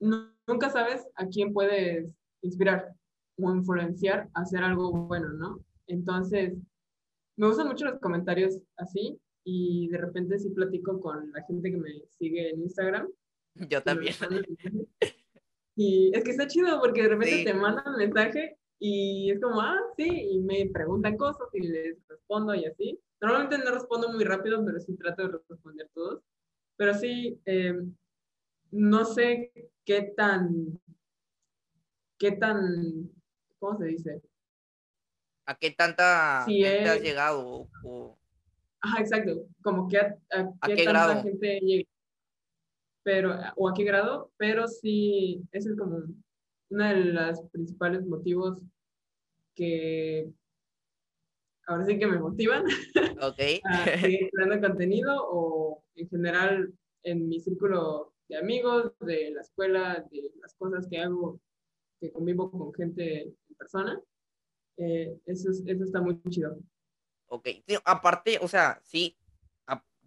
[0.00, 2.94] nunca sabes a quién puedes inspirar
[3.42, 5.60] o influenciar a hacer algo bueno, ¿no?
[5.86, 6.56] Entonces,
[7.36, 11.76] me gustan mucho los comentarios así y de repente sí platico con la gente que
[11.76, 13.08] me sigue en Instagram.
[13.54, 14.14] Yo también.
[15.76, 19.60] Y es que está chido porque de repente te mandan un mensaje y es como,
[19.60, 23.00] ah, sí, y me preguntan cosas y les respondo y así.
[23.20, 26.22] Normalmente no respondo muy rápido, pero sí trato de responder todos.
[26.76, 27.94] Pero sí, em,
[28.70, 30.78] no sé qué tan,
[32.18, 33.10] qué tan,
[33.60, 34.22] ¿cómo se dice?
[35.46, 37.68] ¿A qué tanta gente has llegado?
[38.80, 39.46] Ajá, exacto.
[39.62, 40.16] Como que a,
[40.66, 41.88] qué, tanta gente llega.
[43.02, 46.02] Pero, o a qué grado, pero sí, ese es como
[46.70, 48.62] uno de los principales motivos
[49.54, 50.30] que
[51.66, 52.64] ahora sí que me motivan
[53.22, 53.60] okay.
[53.64, 60.06] a seguir creando contenido o en general en mi círculo de amigos, de la escuela,
[60.10, 61.40] de las cosas que hago,
[62.00, 64.00] que convivo con gente en persona.
[64.76, 66.58] Eh, eso, eso está muy chido.
[67.26, 67.48] Ok,
[67.84, 69.16] aparte, o sea, sí,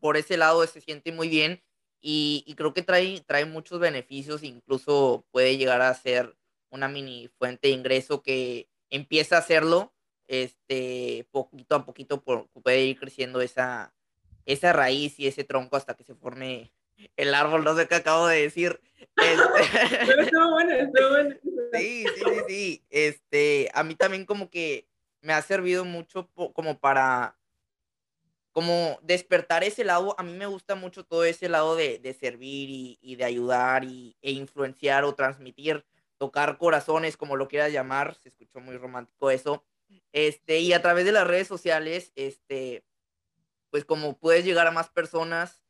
[0.02, 1.64] por ese lado se siente muy bien
[2.02, 6.36] y, y, creo que trae, trae muchos beneficios, incluso puede llegar a ser
[6.70, 9.94] una mini fuente de ingreso que empieza a hacerlo,
[10.28, 13.94] este, poquito a poquito por, puede ir creciendo esa,
[14.46, 16.74] esa raíz y ese tronco hasta que se forme
[17.16, 18.82] el árbol, no sé qué acabo de decir.
[19.16, 20.06] Este...
[20.08, 21.36] Pero estuvo bueno, estuvo bueno.
[21.74, 22.86] Sí, sí, sí, sí.
[22.90, 24.88] Este, a mí también como que
[25.22, 27.38] me ha servido mucho como para
[28.52, 32.70] como despertar ese lado, a mí me gusta mucho todo ese lado de, de servir
[32.70, 35.84] y, y, de ayudar y, e influenciar o transmitir,
[36.20, 39.66] tocar corazones, como lo quieras llamar, se escuchó muy romántico eso,
[40.12, 42.84] este, y a través de las redes sociales, este,
[43.72, 45.64] pues como puedes llegar a más personas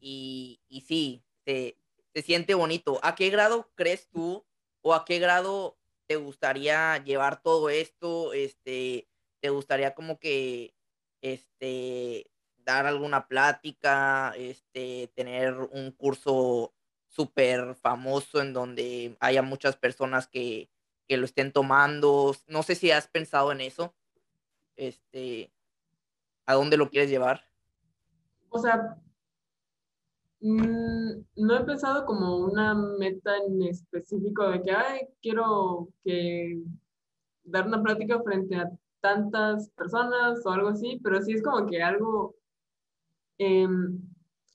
[0.00, 1.78] y, y sí, se,
[2.12, 2.98] se siente bonito.
[3.04, 4.44] ¿A qué grado crees tú
[4.84, 8.34] o a qué grado te gustaría llevar todo esto?
[8.34, 9.08] Este,
[9.40, 10.74] ¿te gustaría como que
[11.22, 16.74] este, dar alguna plática, este, tener un curso
[17.08, 20.68] súper famoso en donde haya muchas personas que,
[21.08, 22.36] que, lo estén tomando.
[22.46, 23.94] No sé si has pensado en eso.
[24.76, 25.50] Este,
[26.44, 27.48] ¿A dónde lo quieres llevar?
[28.50, 28.98] O sea,
[30.44, 36.62] no he pensado como una meta en específico de que, ay, quiero que
[37.44, 38.70] dar una plática frente a
[39.00, 42.34] tantas personas o algo así, pero sí es como que algo...
[43.38, 43.66] Eh,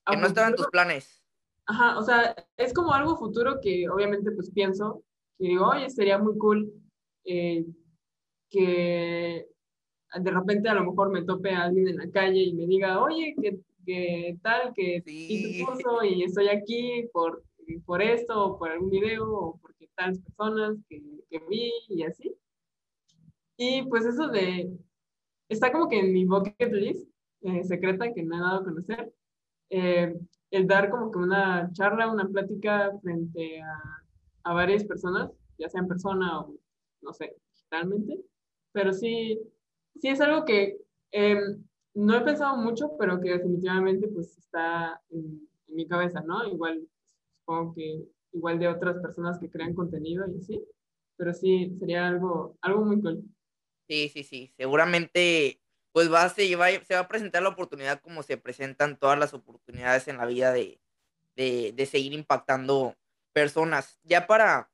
[0.06, 1.24] que no estaban tus planes.
[1.66, 5.04] Ajá, o sea, es como algo futuro que obviamente pues pienso,
[5.38, 6.72] que digo, oye, sería muy cool
[7.26, 7.66] eh,
[8.50, 9.48] que
[10.16, 13.02] de repente a lo mejor me tope a alguien en la calle y me diga,
[13.04, 13.60] oye, ¿qué,
[13.90, 14.74] qué tal?
[14.76, 15.28] Que sí.
[15.30, 17.44] hice curso y estoy aquí por,
[17.86, 22.36] por esto, o por algún video, o porque tales personas que, que vi y así.
[23.58, 24.72] Y pues eso de,
[25.50, 27.10] está como que en mi bucket list
[27.42, 29.12] eh, secreta que me ha dado a conocer,
[29.72, 30.16] eh,
[30.52, 34.04] el dar como que una charla, una plática frente a,
[34.44, 36.56] a, varias personas, ya sea en persona o,
[37.02, 38.20] no sé, digitalmente,
[38.72, 39.40] pero sí,
[40.00, 40.78] sí es algo que
[41.12, 41.40] eh,
[41.94, 46.48] no he pensado mucho, pero que definitivamente pues está en, mi cabeza, ¿no?
[46.48, 46.88] Igual,
[47.40, 50.64] supongo que igual de otras personas que crean contenido y así,
[51.16, 53.24] pero sí sería algo, algo muy cool.
[53.88, 54.52] Sí, sí, sí.
[54.58, 55.62] Seguramente,
[55.92, 59.34] pues va, se, va, se va a presentar la oportunidad como se presentan todas las
[59.34, 60.82] oportunidades en la vida de,
[61.36, 62.96] de, de seguir impactando
[63.34, 64.00] personas.
[64.04, 64.72] Ya para,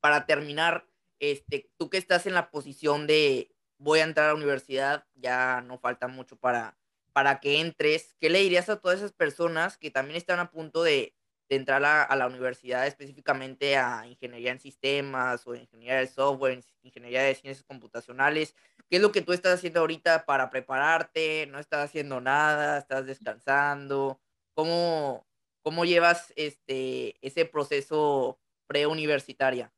[0.00, 0.86] para terminar,
[1.18, 5.60] este, tú que estás en la posición de voy a entrar a la universidad, ya
[5.62, 6.76] no falta mucho para,
[7.12, 8.14] para que entres.
[8.20, 11.14] ¿Qué le dirías a todas esas personas que también están a punto de,
[11.48, 17.22] entrar a, a, la universidad específicamente a ingeniería en sistemas o ingeniería de software, ingeniería
[17.22, 18.54] de ciencias computacionales.
[18.88, 21.46] ¿Qué es lo que tú estás haciendo ahorita para prepararte?
[21.46, 22.78] ¿No estás haciendo nada?
[22.78, 24.20] ¿Estás descansando?
[24.54, 25.26] ¿Cómo,
[25.62, 29.72] cómo llevas este, ese proceso preuniversitaria?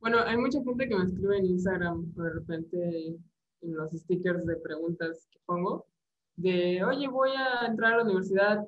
[0.00, 3.18] Bueno, hay mucha gente que me escribe en Instagram de repente
[3.60, 5.86] en los stickers de preguntas que pongo,
[6.36, 8.66] de, oye, voy a entrar a la universidad,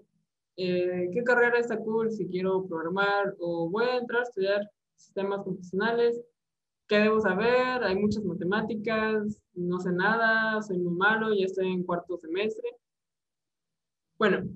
[0.59, 5.43] eh, qué carrera está cool si quiero programar o voy a entrar a estudiar sistemas
[5.43, 6.21] computacionales,
[6.87, 11.85] qué debo saber, hay muchas matemáticas, no sé nada, soy muy malo, ya estoy en
[11.85, 12.77] cuarto semestre.
[14.19, 14.47] Bueno,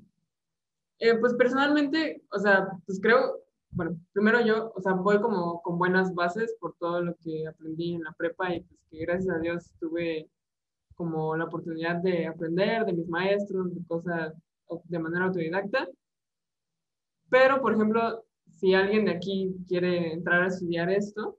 [0.98, 5.78] eh, pues personalmente, o sea, pues creo, bueno, primero yo, o sea, voy como con
[5.78, 9.38] buenas bases por todo lo que aprendí en la prepa y pues que gracias a
[9.38, 10.28] Dios tuve
[10.94, 14.32] como la oportunidad de aprender de mis maestros, de cosas
[14.84, 15.88] de manera autodidacta.
[17.28, 21.38] Pero, por ejemplo, si alguien de aquí quiere entrar a estudiar esto,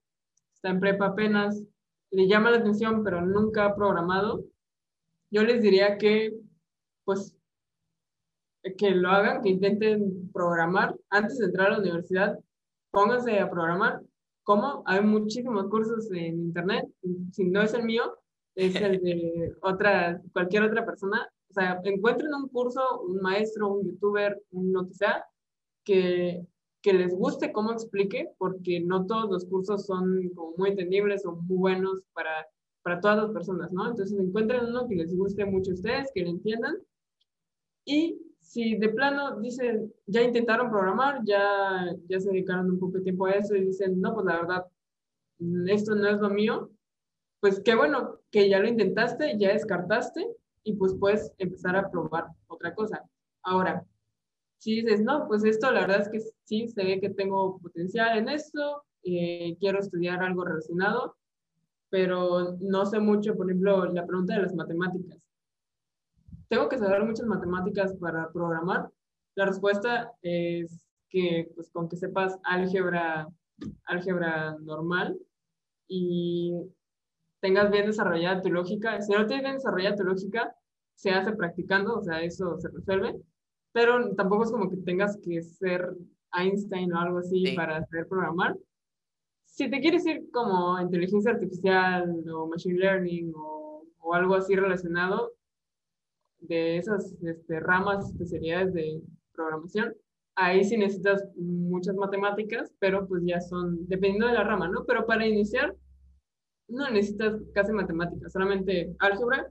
[0.54, 1.64] está en prepa apenas,
[2.12, 4.46] le llama la atención, pero nunca ha programado,
[5.30, 6.34] yo les diría que,
[7.04, 7.37] pues,
[8.76, 12.40] que lo hagan, que intenten programar antes de entrar a la universidad,
[12.92, 14.02] pónganse a programar.
[14.44, 14.84] ¿Cómo?
[14.86, 16.86] Hay muchísimos cursos en internet,
[17.32, 18.18] si no es el mío,
[18.56, 23.86] es el de otra, cualquier otra persona, o sea, encuentren un curso, un maestro, un
[23.86, 25.26] youtuber, un lo que sea,
[25.84, 26.46] que,
[26.82, 31.34] que les guste cómo explique, porque no todos los cursos son como muy entendibles o
[31.34, 32.48] muy buenos para,
[32.84, 33.90] para todas las personas, ¿no?
[33.90, 36.78] Entonces encuentren uno que les guste mucho a ustedes, que lo entiendan.
[37.86, 43.04] Y si de plano dicen, ya intentaron programar, ya, ya se dedicaron un poco de
[43.04, 44.66] tiempo a eso y dicen, no, pues la verdad,
[45.68, 46.72] esto no es lo mío,
[47.42, 50.26] pues qué bueno que ya lo intentaste, ya descartaste
[50.64, 53.04] y pues puedes empezar a probar otra cosa.
[53.44, 53.86] Ahora,
[54.58, 58.18] si dices, no, pues esto la verdad es que sí, se ve que tengo potencial
[58.18, 61.18] en esto, eh, quiero estudiar algo relacionado,
[61.90, 65.27] pero no sé mucho, por ejemplo, la pregunta de las matemáticas.
[66.50, 68.90] ¿Tengo que saber muchas matemáticas para programar?
[69.36, 73.28] La respuesta es que pues, con que sepas álgebra,
[73.86, 75.18] álgebra normal
[75.88, 76.54] y
[77.42, 79.02] tengas bien desarrollada tu lógica.
[79.02, 80.56] Si no tienes bien desarrollada tu lógica,
[80.96, 83.16] se hace practicando, o sea, eso se resuelve,
[83.74, 85.96] pero tampoco es como que tengas que ser
[86.34, 88.56] Einstein o algo así para saber programar.
[89.44, 95.37] Si te quieres ir como inteligencia artificial o machine learning o, o algo así relacionado
[96.40, 99.02] de esas este, ramas, especialidades de
[99.34, 99.96] programación,
[100.36, 104.86] ahí sí necesitas muchas matemáticas, pero pues ya son, dependiendo de la rama, ¿no?
[104.86, 105.76] Pero para iniciar,
[106.68, 109.50] no necesitas casi matemáticas, solamente álgebra,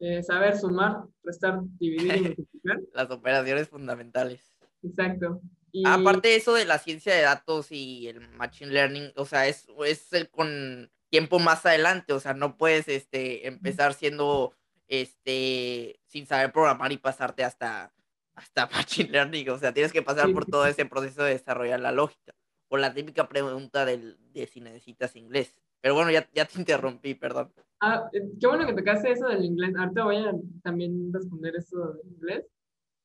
[0.00, 2.80] eh, saber sumar, restar, dividir y multiplicar.
[2.92, 4.54] Las operaciones fundamentales.
[4.82, 5.40] Exacto.
[5.84, 9.66] Aparte de eso de la ciencia de datos y el machine learning, o sea, es,
[9.86, 14.54] es el con tiempo más adelante, o sea, no puedes este, empezar siendo,
[14.88, 17.92] este, sin saber programar y pasarte hasta,
[18.34, 21.92] hasta machine learning, o sea, tienes que pasar por todo ese proceso de desarrollar la
[21.92, 22.34] lógica,
[22.68, 25.54] o la típica pregunta del, de si necesitas inglés.
[25.80, 27.52] Pero bueno, ya, ya te interrumpí, perdón.
[27.80, 29.74] Ah, eh, qué bueno que tocaste eso del inglés.
[29.78, 30.32] Ahorita voy a
[30.62, 32.46] también responder eso del inglés.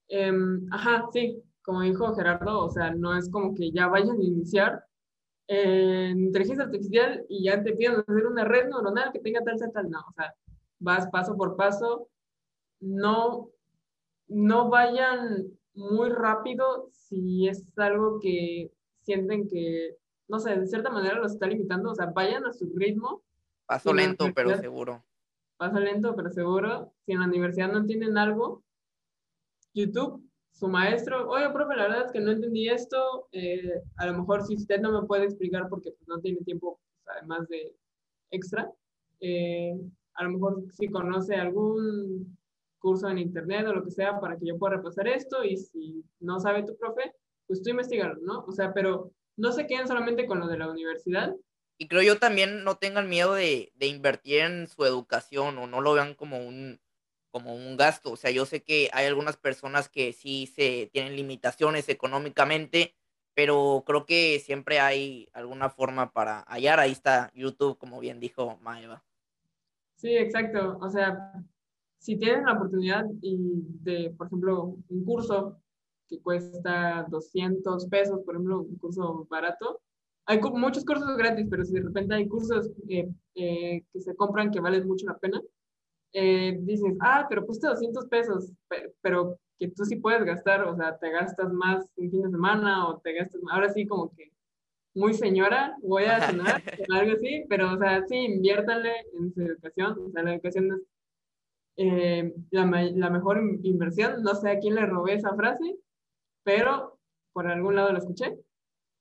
[0.07, 4.23] Em, ajá, sí, como dijo Gerardo, o sea, no es como que ya vayan a
[4.23, 4.83] iniciar
[5.47, 9.71] en inteligencia artificial y ya te piden hacer una red neuronal que tenga tal, tal,
[9.71, 9.89] tal.
[9.89, 10.33] No, o sea,
[10.79, 12.09] vas paso por paso.
[12.83, 13.49] No,
[14.27, 18.71] no vayan muy rápido si es algo que
[19.01, 22.71] sienten que no sé, de cierta manera los está limitando, o sea, vayan a su
[22.75, 23.21] ritmo.
[23.65, 25.03] Paso lento, pero seguro.
[25.57, 26.91] Paso lento, pero seguro.
[27.05, 28.63] Si en la universidad no entienden algo,
[29.73, 34.19] YouTube, su maestro, oye, profe, la verdad es que no entendí esto, eh, a lo
[34.19, 37.75] mejor si usted no me puede explicar porque pues, no tiene tiempo, pues, además de
[38.31, 38.71] extra,
[39.19, 39.75] eh,
[40.15, 42.37] a lo mejor si conoce algún
[42.83, 46.03] curso en internet o lo que sea para que yo pueda repasar esto y si
[46.19, 47.13] no sabe tu profe,
[47.47, 48.43] pues tú investigarlo, ¿no?
[48.45, 51.33] O sea, pero no se queden solamente con lo de la universidad.
[51.77, 55.93] Y creo yo también no tengan miedo de, invertir en su educación o no lo
[55.93, 56.81] vean como un,
[57.31, 58.11] como un gasto.
[58.11, 62.95] O sea, yo sé que hay algunas personas que sí se tienen limitaciones económicamente,
[63.33, 66.81] pero creo que siempre hay alguna forma para hallar.
[66.81, 69.05] Ahí está YouTube, como bien dijo Maeva.
[69.95, 70.77] Sí, exacto.
[70.81, 71.33] O sea,
[72.03, 75.57] si tienen la oportunidad y de, por ejemplo, un curso
[76.09, 79.79] que cuesta 200 pesos, por ejemplo, un curso barato.
[80.25, 84.51] Hay muchos cursos gratis, pero si de repente hay cursos eh, eh, que se compran
[84.51, 85.41] que valen mucho la pena,
[86.11, 88.51] eh, dices, ah, pero cuesta 200 pesos,
[89.01, 92.85] pero que tú sí puedes gastar, o sea, te gastas más un fin de semana
[92.89, 94.33] o te gastas, ahora sí como que
[94.93, 96.61] muy señora, voy a cenar,
[96.93, 100.92] algo así, pero o sea, sí, inviértale en su educación, o sea, la educación es
[101.75, 105.77] la, la, mejor inversión, no sé a quién le robé esa frase,
[106.43, 106.99] pero
[107.31, 108.37] por algún lado lo escuché.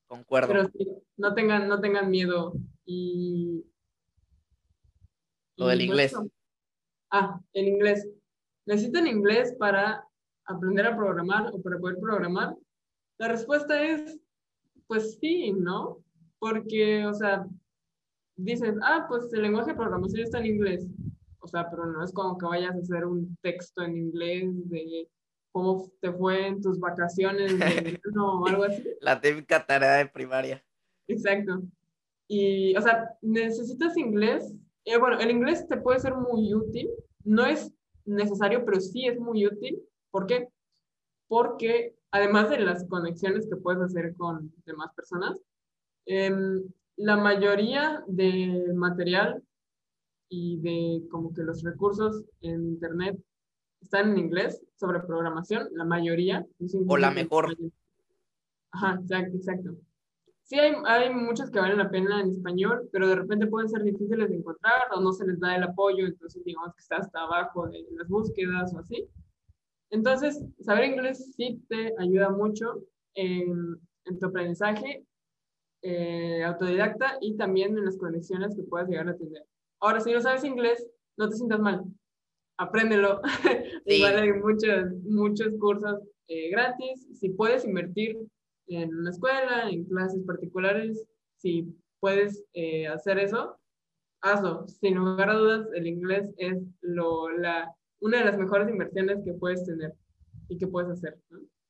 [0.07, 0.49] Concuerdo.
[0.49, 2.55] Pero sí, no tengan, no tengan miedo
[2.85, 3.65] y...
[5.57, 6.15] Lo del inglés.
[7.11, 8.09] ah, el inglés.
[8.67, 10.07] ¿Necesitan inglés para
[10.47, 12.57] aprender a programar o para poder programar?
[13.19, 14.19] La respuesta es,
[14.87, 16.03] pues sí, ¿no?
[16.39, 17.47] Porque, o sea,
[18.37, 20.87] dices, ah, pues el lenguaje de programación está en inglés.
[21.43, 25.09] O sea, pero no es como que vayas a hacer un texto en inglés de
[25.53, 27.53] cómo te fue en tus vacaciones
[28.17, 28.85] o algo así.
[29.01, 30.65] La típica tarea de primaria.
[31.09, 31.63] Exacto.
[32.29, 34.55] Y, o sea, necesitas inglés.
[34.85, 36.89] Eh, bueno, el inglés te puede ser muy útil.
[37.25, 37.73] No es
[38.05, 39.83] necesario, pero sí es muy útil.
[40.11, 40.49] ¿Por qué?
[41.29, 45.41] Porque además de las conexiones que puedes hacer con demás personas,
[46.07, 46.63] em,
[46.97, 49.43] la mayoría del material
[50.33, 53.23] y de como que los recursos en Internet
[53.83, 56.47] están en inglés sobre programación, la mayoría.
[56.89, 57.55] O la mejor.
[58.71, 59.77] Ajá, exacto, exacto.
[60.43, 63.83] Sí, hay, hay muchos que valen la pena en español, pero de repente pueden ser
[63.83, 67.21] difíciles de encontrar o no se les da el apoyo, entonces digamos que está hasta
[67.21, 69.07] abajo de las búsquedas o así.
[69.91, 72.83] Entonces, saber inglés sí te ayuda mucho
[73.15, 75.05] en, en tu aprendizaje
[75.83, 79.45] eh, autodidacta y también en las conexiones que puedas llegar a tener.
[79.83, 80.87] Ahora, si no sabes inglés,
[81.19, 81.85] no te sientas mal
[82.63, 83.21] apréndelo.
[83.87, 87.07] Igual hay muchos, muchos cursos eh, gratis.
[87.19, 88.17] Si puedes invertir
[88.69, 91.05] en una escuela, en clases particulares,
[91.37, 93.59] si puedes eh, hacer eso,
[94.23, 94.67] hazlo.
[94.69, 99.35] Sin lugar a dudas, el inglés es lo, la, una de las mejores inversiones que
[99.35, 99.93] puedes tener
[100.49, 101.19] y que puedes hacer.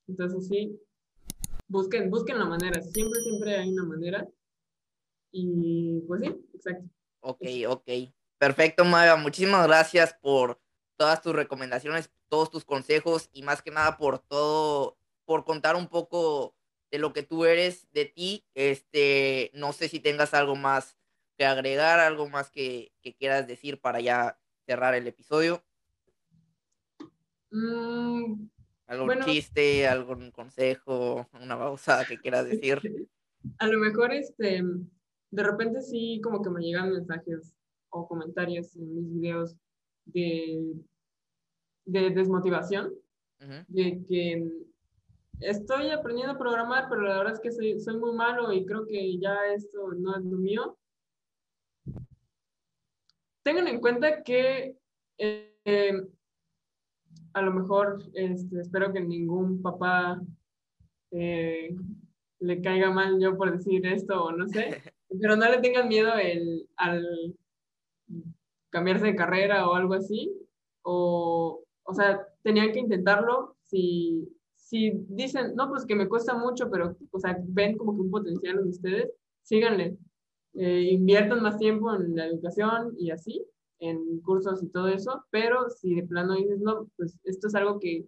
[0.09, 0.79] Entonces sí,
[1.69, 4.29] busquen, busquen la manera, siempre, siempre hay una manera.
[5.35, 6.85] Y pues sí, exacto.
[7.23, 7.89] Ok, ok.
[8.39, 9.15] Perfecto, Maya.
[9.15, 10.61] Muchísimas gracias por
[10.97, 15.87] todas tus recomendaciones, todos tus consejos y más que nada por todo, por contar un
[15.87, 16.57] poco
[16.91, 18.45] de lo que tú eres, de ti.
[18.55, 20.99] Este, no sé si tengas algo más
[21.39, 25.65] que agregar, algo más que, quieras decir para ya cerrar el episodio.
[27.53, 28.49] Mm,
[28.87, 32.81] ¿Algún chiste, algún consejo, una babosada que quieras decir?
[33.59, 34.63] A lo mejor, este,
[35.33, 37.53] de repente sí como que me llegan mensajes
[37.91, 39.57] o comentarios en mis videos
[40.05, 40.75] de,
[41.87, 42.95] de desmotivación,
[43.67, 44.49] de que
[45.41, 48.87] estoy aprendiendo a programar, pero la verdad es que soy, soy muy malo y creo
[48.87, 50.79] que ya esto no es lo mío.
[53.43, 54.77] Tengan en cuenta que
[55.19, 56.07] eh,
[57.33, 60.21] a lo mejor este, espero que ningún papá
[61.11, 61.75] eh,
[62.39, 64.83] le caiga mal yo por decir esto o no sé,
[65.21, 67.37] pero no le tengan miedo el, al
[68.71, 70.33] cambiarse de carrera o algo así,
[70.83, 76.71] o, o sea, tenían que intentarlo si, si dicen, no, pues que me cuesta mucho,
[76.71, 79.11] pero, o sea, ven como que un potencial en ustedes,
[79.43, 79.97] síganle,
[80.55, 83.45] eh, inviertan más tiempo en la educación y así,
[83.79, 87.81] en cursos y todo eso, pero si de plano dices, no, pues esto es algo
[87.81, 88.07] que,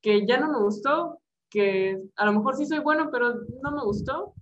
[0.00, 1.18] que ya no me gustó,
[1.50, 4.34] que a lo mejor sí soy bueno, pero no me gustó,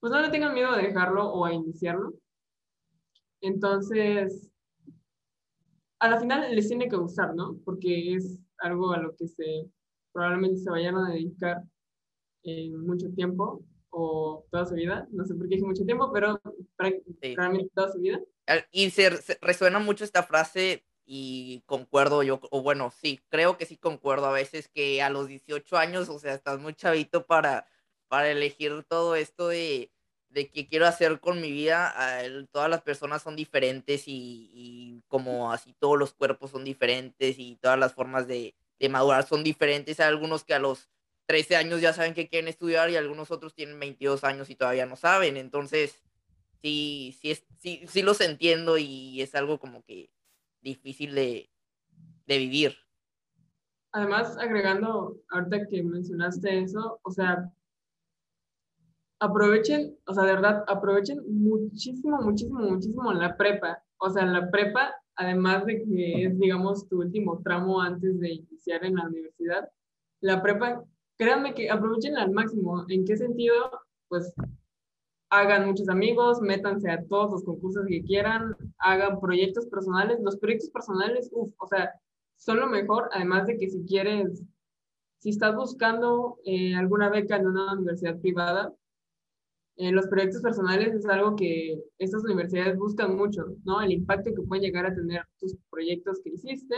[0.00, 2.14] pues no le tengan miedo a dejarlo o a iniciarlo.
[3.40, 4.50] Entonces,
[5.98, 7.58] a la final les tiene que gustar, ¿no?
[7.64, 9.68] Porque es algo a lo que se
[10.12, 11.62] probablemente se vayan a dedicar
[12.42, 15.06] en mucho tiempo o toda su vida.
[15.10, 16.40] No sé por qué dije mucho tiempo, pero
[16.78, 18.20] realmente toda su vida.
[18.70, 23.76] Y se, resuena mucho esta frase y concuerdo yo, o bueno, sí, creo que sí
[23.76, 27.66] concuerdo a veces que a los 18 años, o sea, estás muy chavito para,
[28.08, 29.92] para elegir todo esto de,
[30.30, 31.94] de qué quiero hacer con mi vida.
[32.50, 37.56] todas las personas son diferentes y, y, como así todos los cuerpos son diferentes y
[37.56, 40.00] todas las formas de, de madurar son diferentes.
[40.00, 40.88] Hay algunos que a los
[41.26, 44.86] 13 años ya saben que quieren estudiar y algunos otros tienen 22 años y todavía
[44.86, 45.36] no saben.
[45.36, 46.02] Entonces,
[46.62, 50.10] sí, sí, es, sí, sí los entiendo y es algo como que
[50.60, 51.50] difícil de,
[52.26, 52.76] de vivir.
[53.92, 57.50] Además, agregando, ahorita que mencionaste eso, o sea,
[59.20, 63.82] aprovechen, o sea, de verdad, aprovechen muchísimo, muchísimo, muchísimo la prepa.
[63.98, 68.84] O sea, la prepa, además de que es, digamos, tu último tramo antes de iniciar
[68.84, 69.68] en la universidad,
[70.20, 70.84] la prepa,
[71.16, 72.84] créanme que aprovechen al máximo.
[72.88, 73.54] ¿En qué sentido?
[74.08, 74.34] Pues
[75.30, 80.18] hagan muchos amigos, métanse a todos los concursos que quieran, hagan proyectos personales.
[80.20, 81.92] Los proyectos personales, uff, o sea,
[82.36, 84.42] son lo mejor, además de que si quieres,
[85.18, 88.72] si estás buscando eh, alguna beca en una universidad privada,
[89.78, 93.80] eh, los proyectos personales es algo que estas universidades buscan mucho, ¿no?
[93.80, 96.74] El impacto que pueden llegar a tener tus proyectos que hiciste,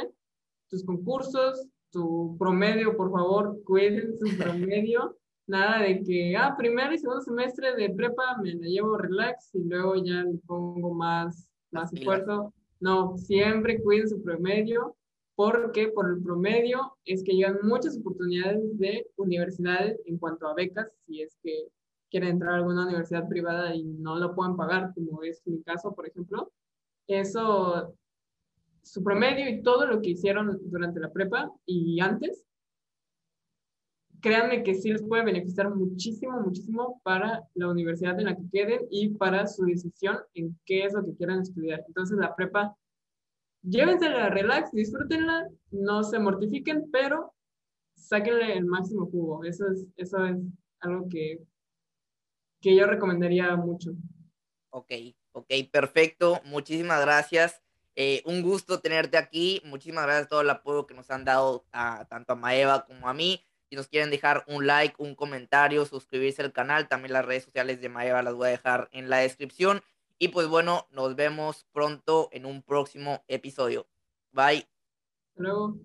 [0.69, 6.99] tus concursos, tu promedio, por favor, cuiden su promedio nada de que, ah, primer y
[6.99, 11.91] segundo semestre de prepa me la llevo relax y luego ya le pongo más, más
[11.95, 12.53] esfuerzo.
[12.81, 14.95] No, siempre cuiden su promedio,
[15.37, 20.93] porque por el promedio es que llegan muchas oportunidades de universidades en cuanto a becas,
[21.07, 21.71] si es que
[22.11, 25.95] quieren entrar a alguna universidad privada y no lo puedan pagar, como es mi caso,
[25.95, 26.53] por ejemplo.
[27.07, 27.95] Eso,
[28.83, 32.45] su promedio y todo lo que hicieron durante la prepa y antes,
[34.21, 38.81] créanme que sí les puede beneficiar muchísimo, muchísimo para la universidad en la que queden
[38.91, 41.85] y para su decisión en qué es lo que quieran estudiar.
[41.87, 42.77] Entonces, la prepa,
[43.63, 47.33] llévensela, relax, disfrútenla, no se mortifiquen, pero
[47.95, 49.45] sáquenle el máximo jugo.
[49.45, 50.37] Eso es, eso es
[50.81, 51.41] algo que,
[52.61, 53.93] que yo recomendaría mucho.
[54.71, 54.93] Ok,
[55.33, 56.41] ok, perfecto.
[56.45, 57.61] Muchísimas gracias.
[57.97, 59.61] Eh, un gusto tenerte aquí.
[59.65, 63.09] Muchísimas gracias por todo el apoyo que nos han dado a, tanto a Maeva como
[63.09, 63.43] a mí.
[63.69, 67.81] Si nos quieren dejar un like, un comentario, suscribirse al canal, también las redes sociales
[67.81, 69.83] de Maeva las voy a dejar en la descripción.
[70.19, 73.87] Y pues bueno, nos vemos pronto en un próximo episodio.
[74.33, 74.67] Bye.
[75.37, 75.79] Luego.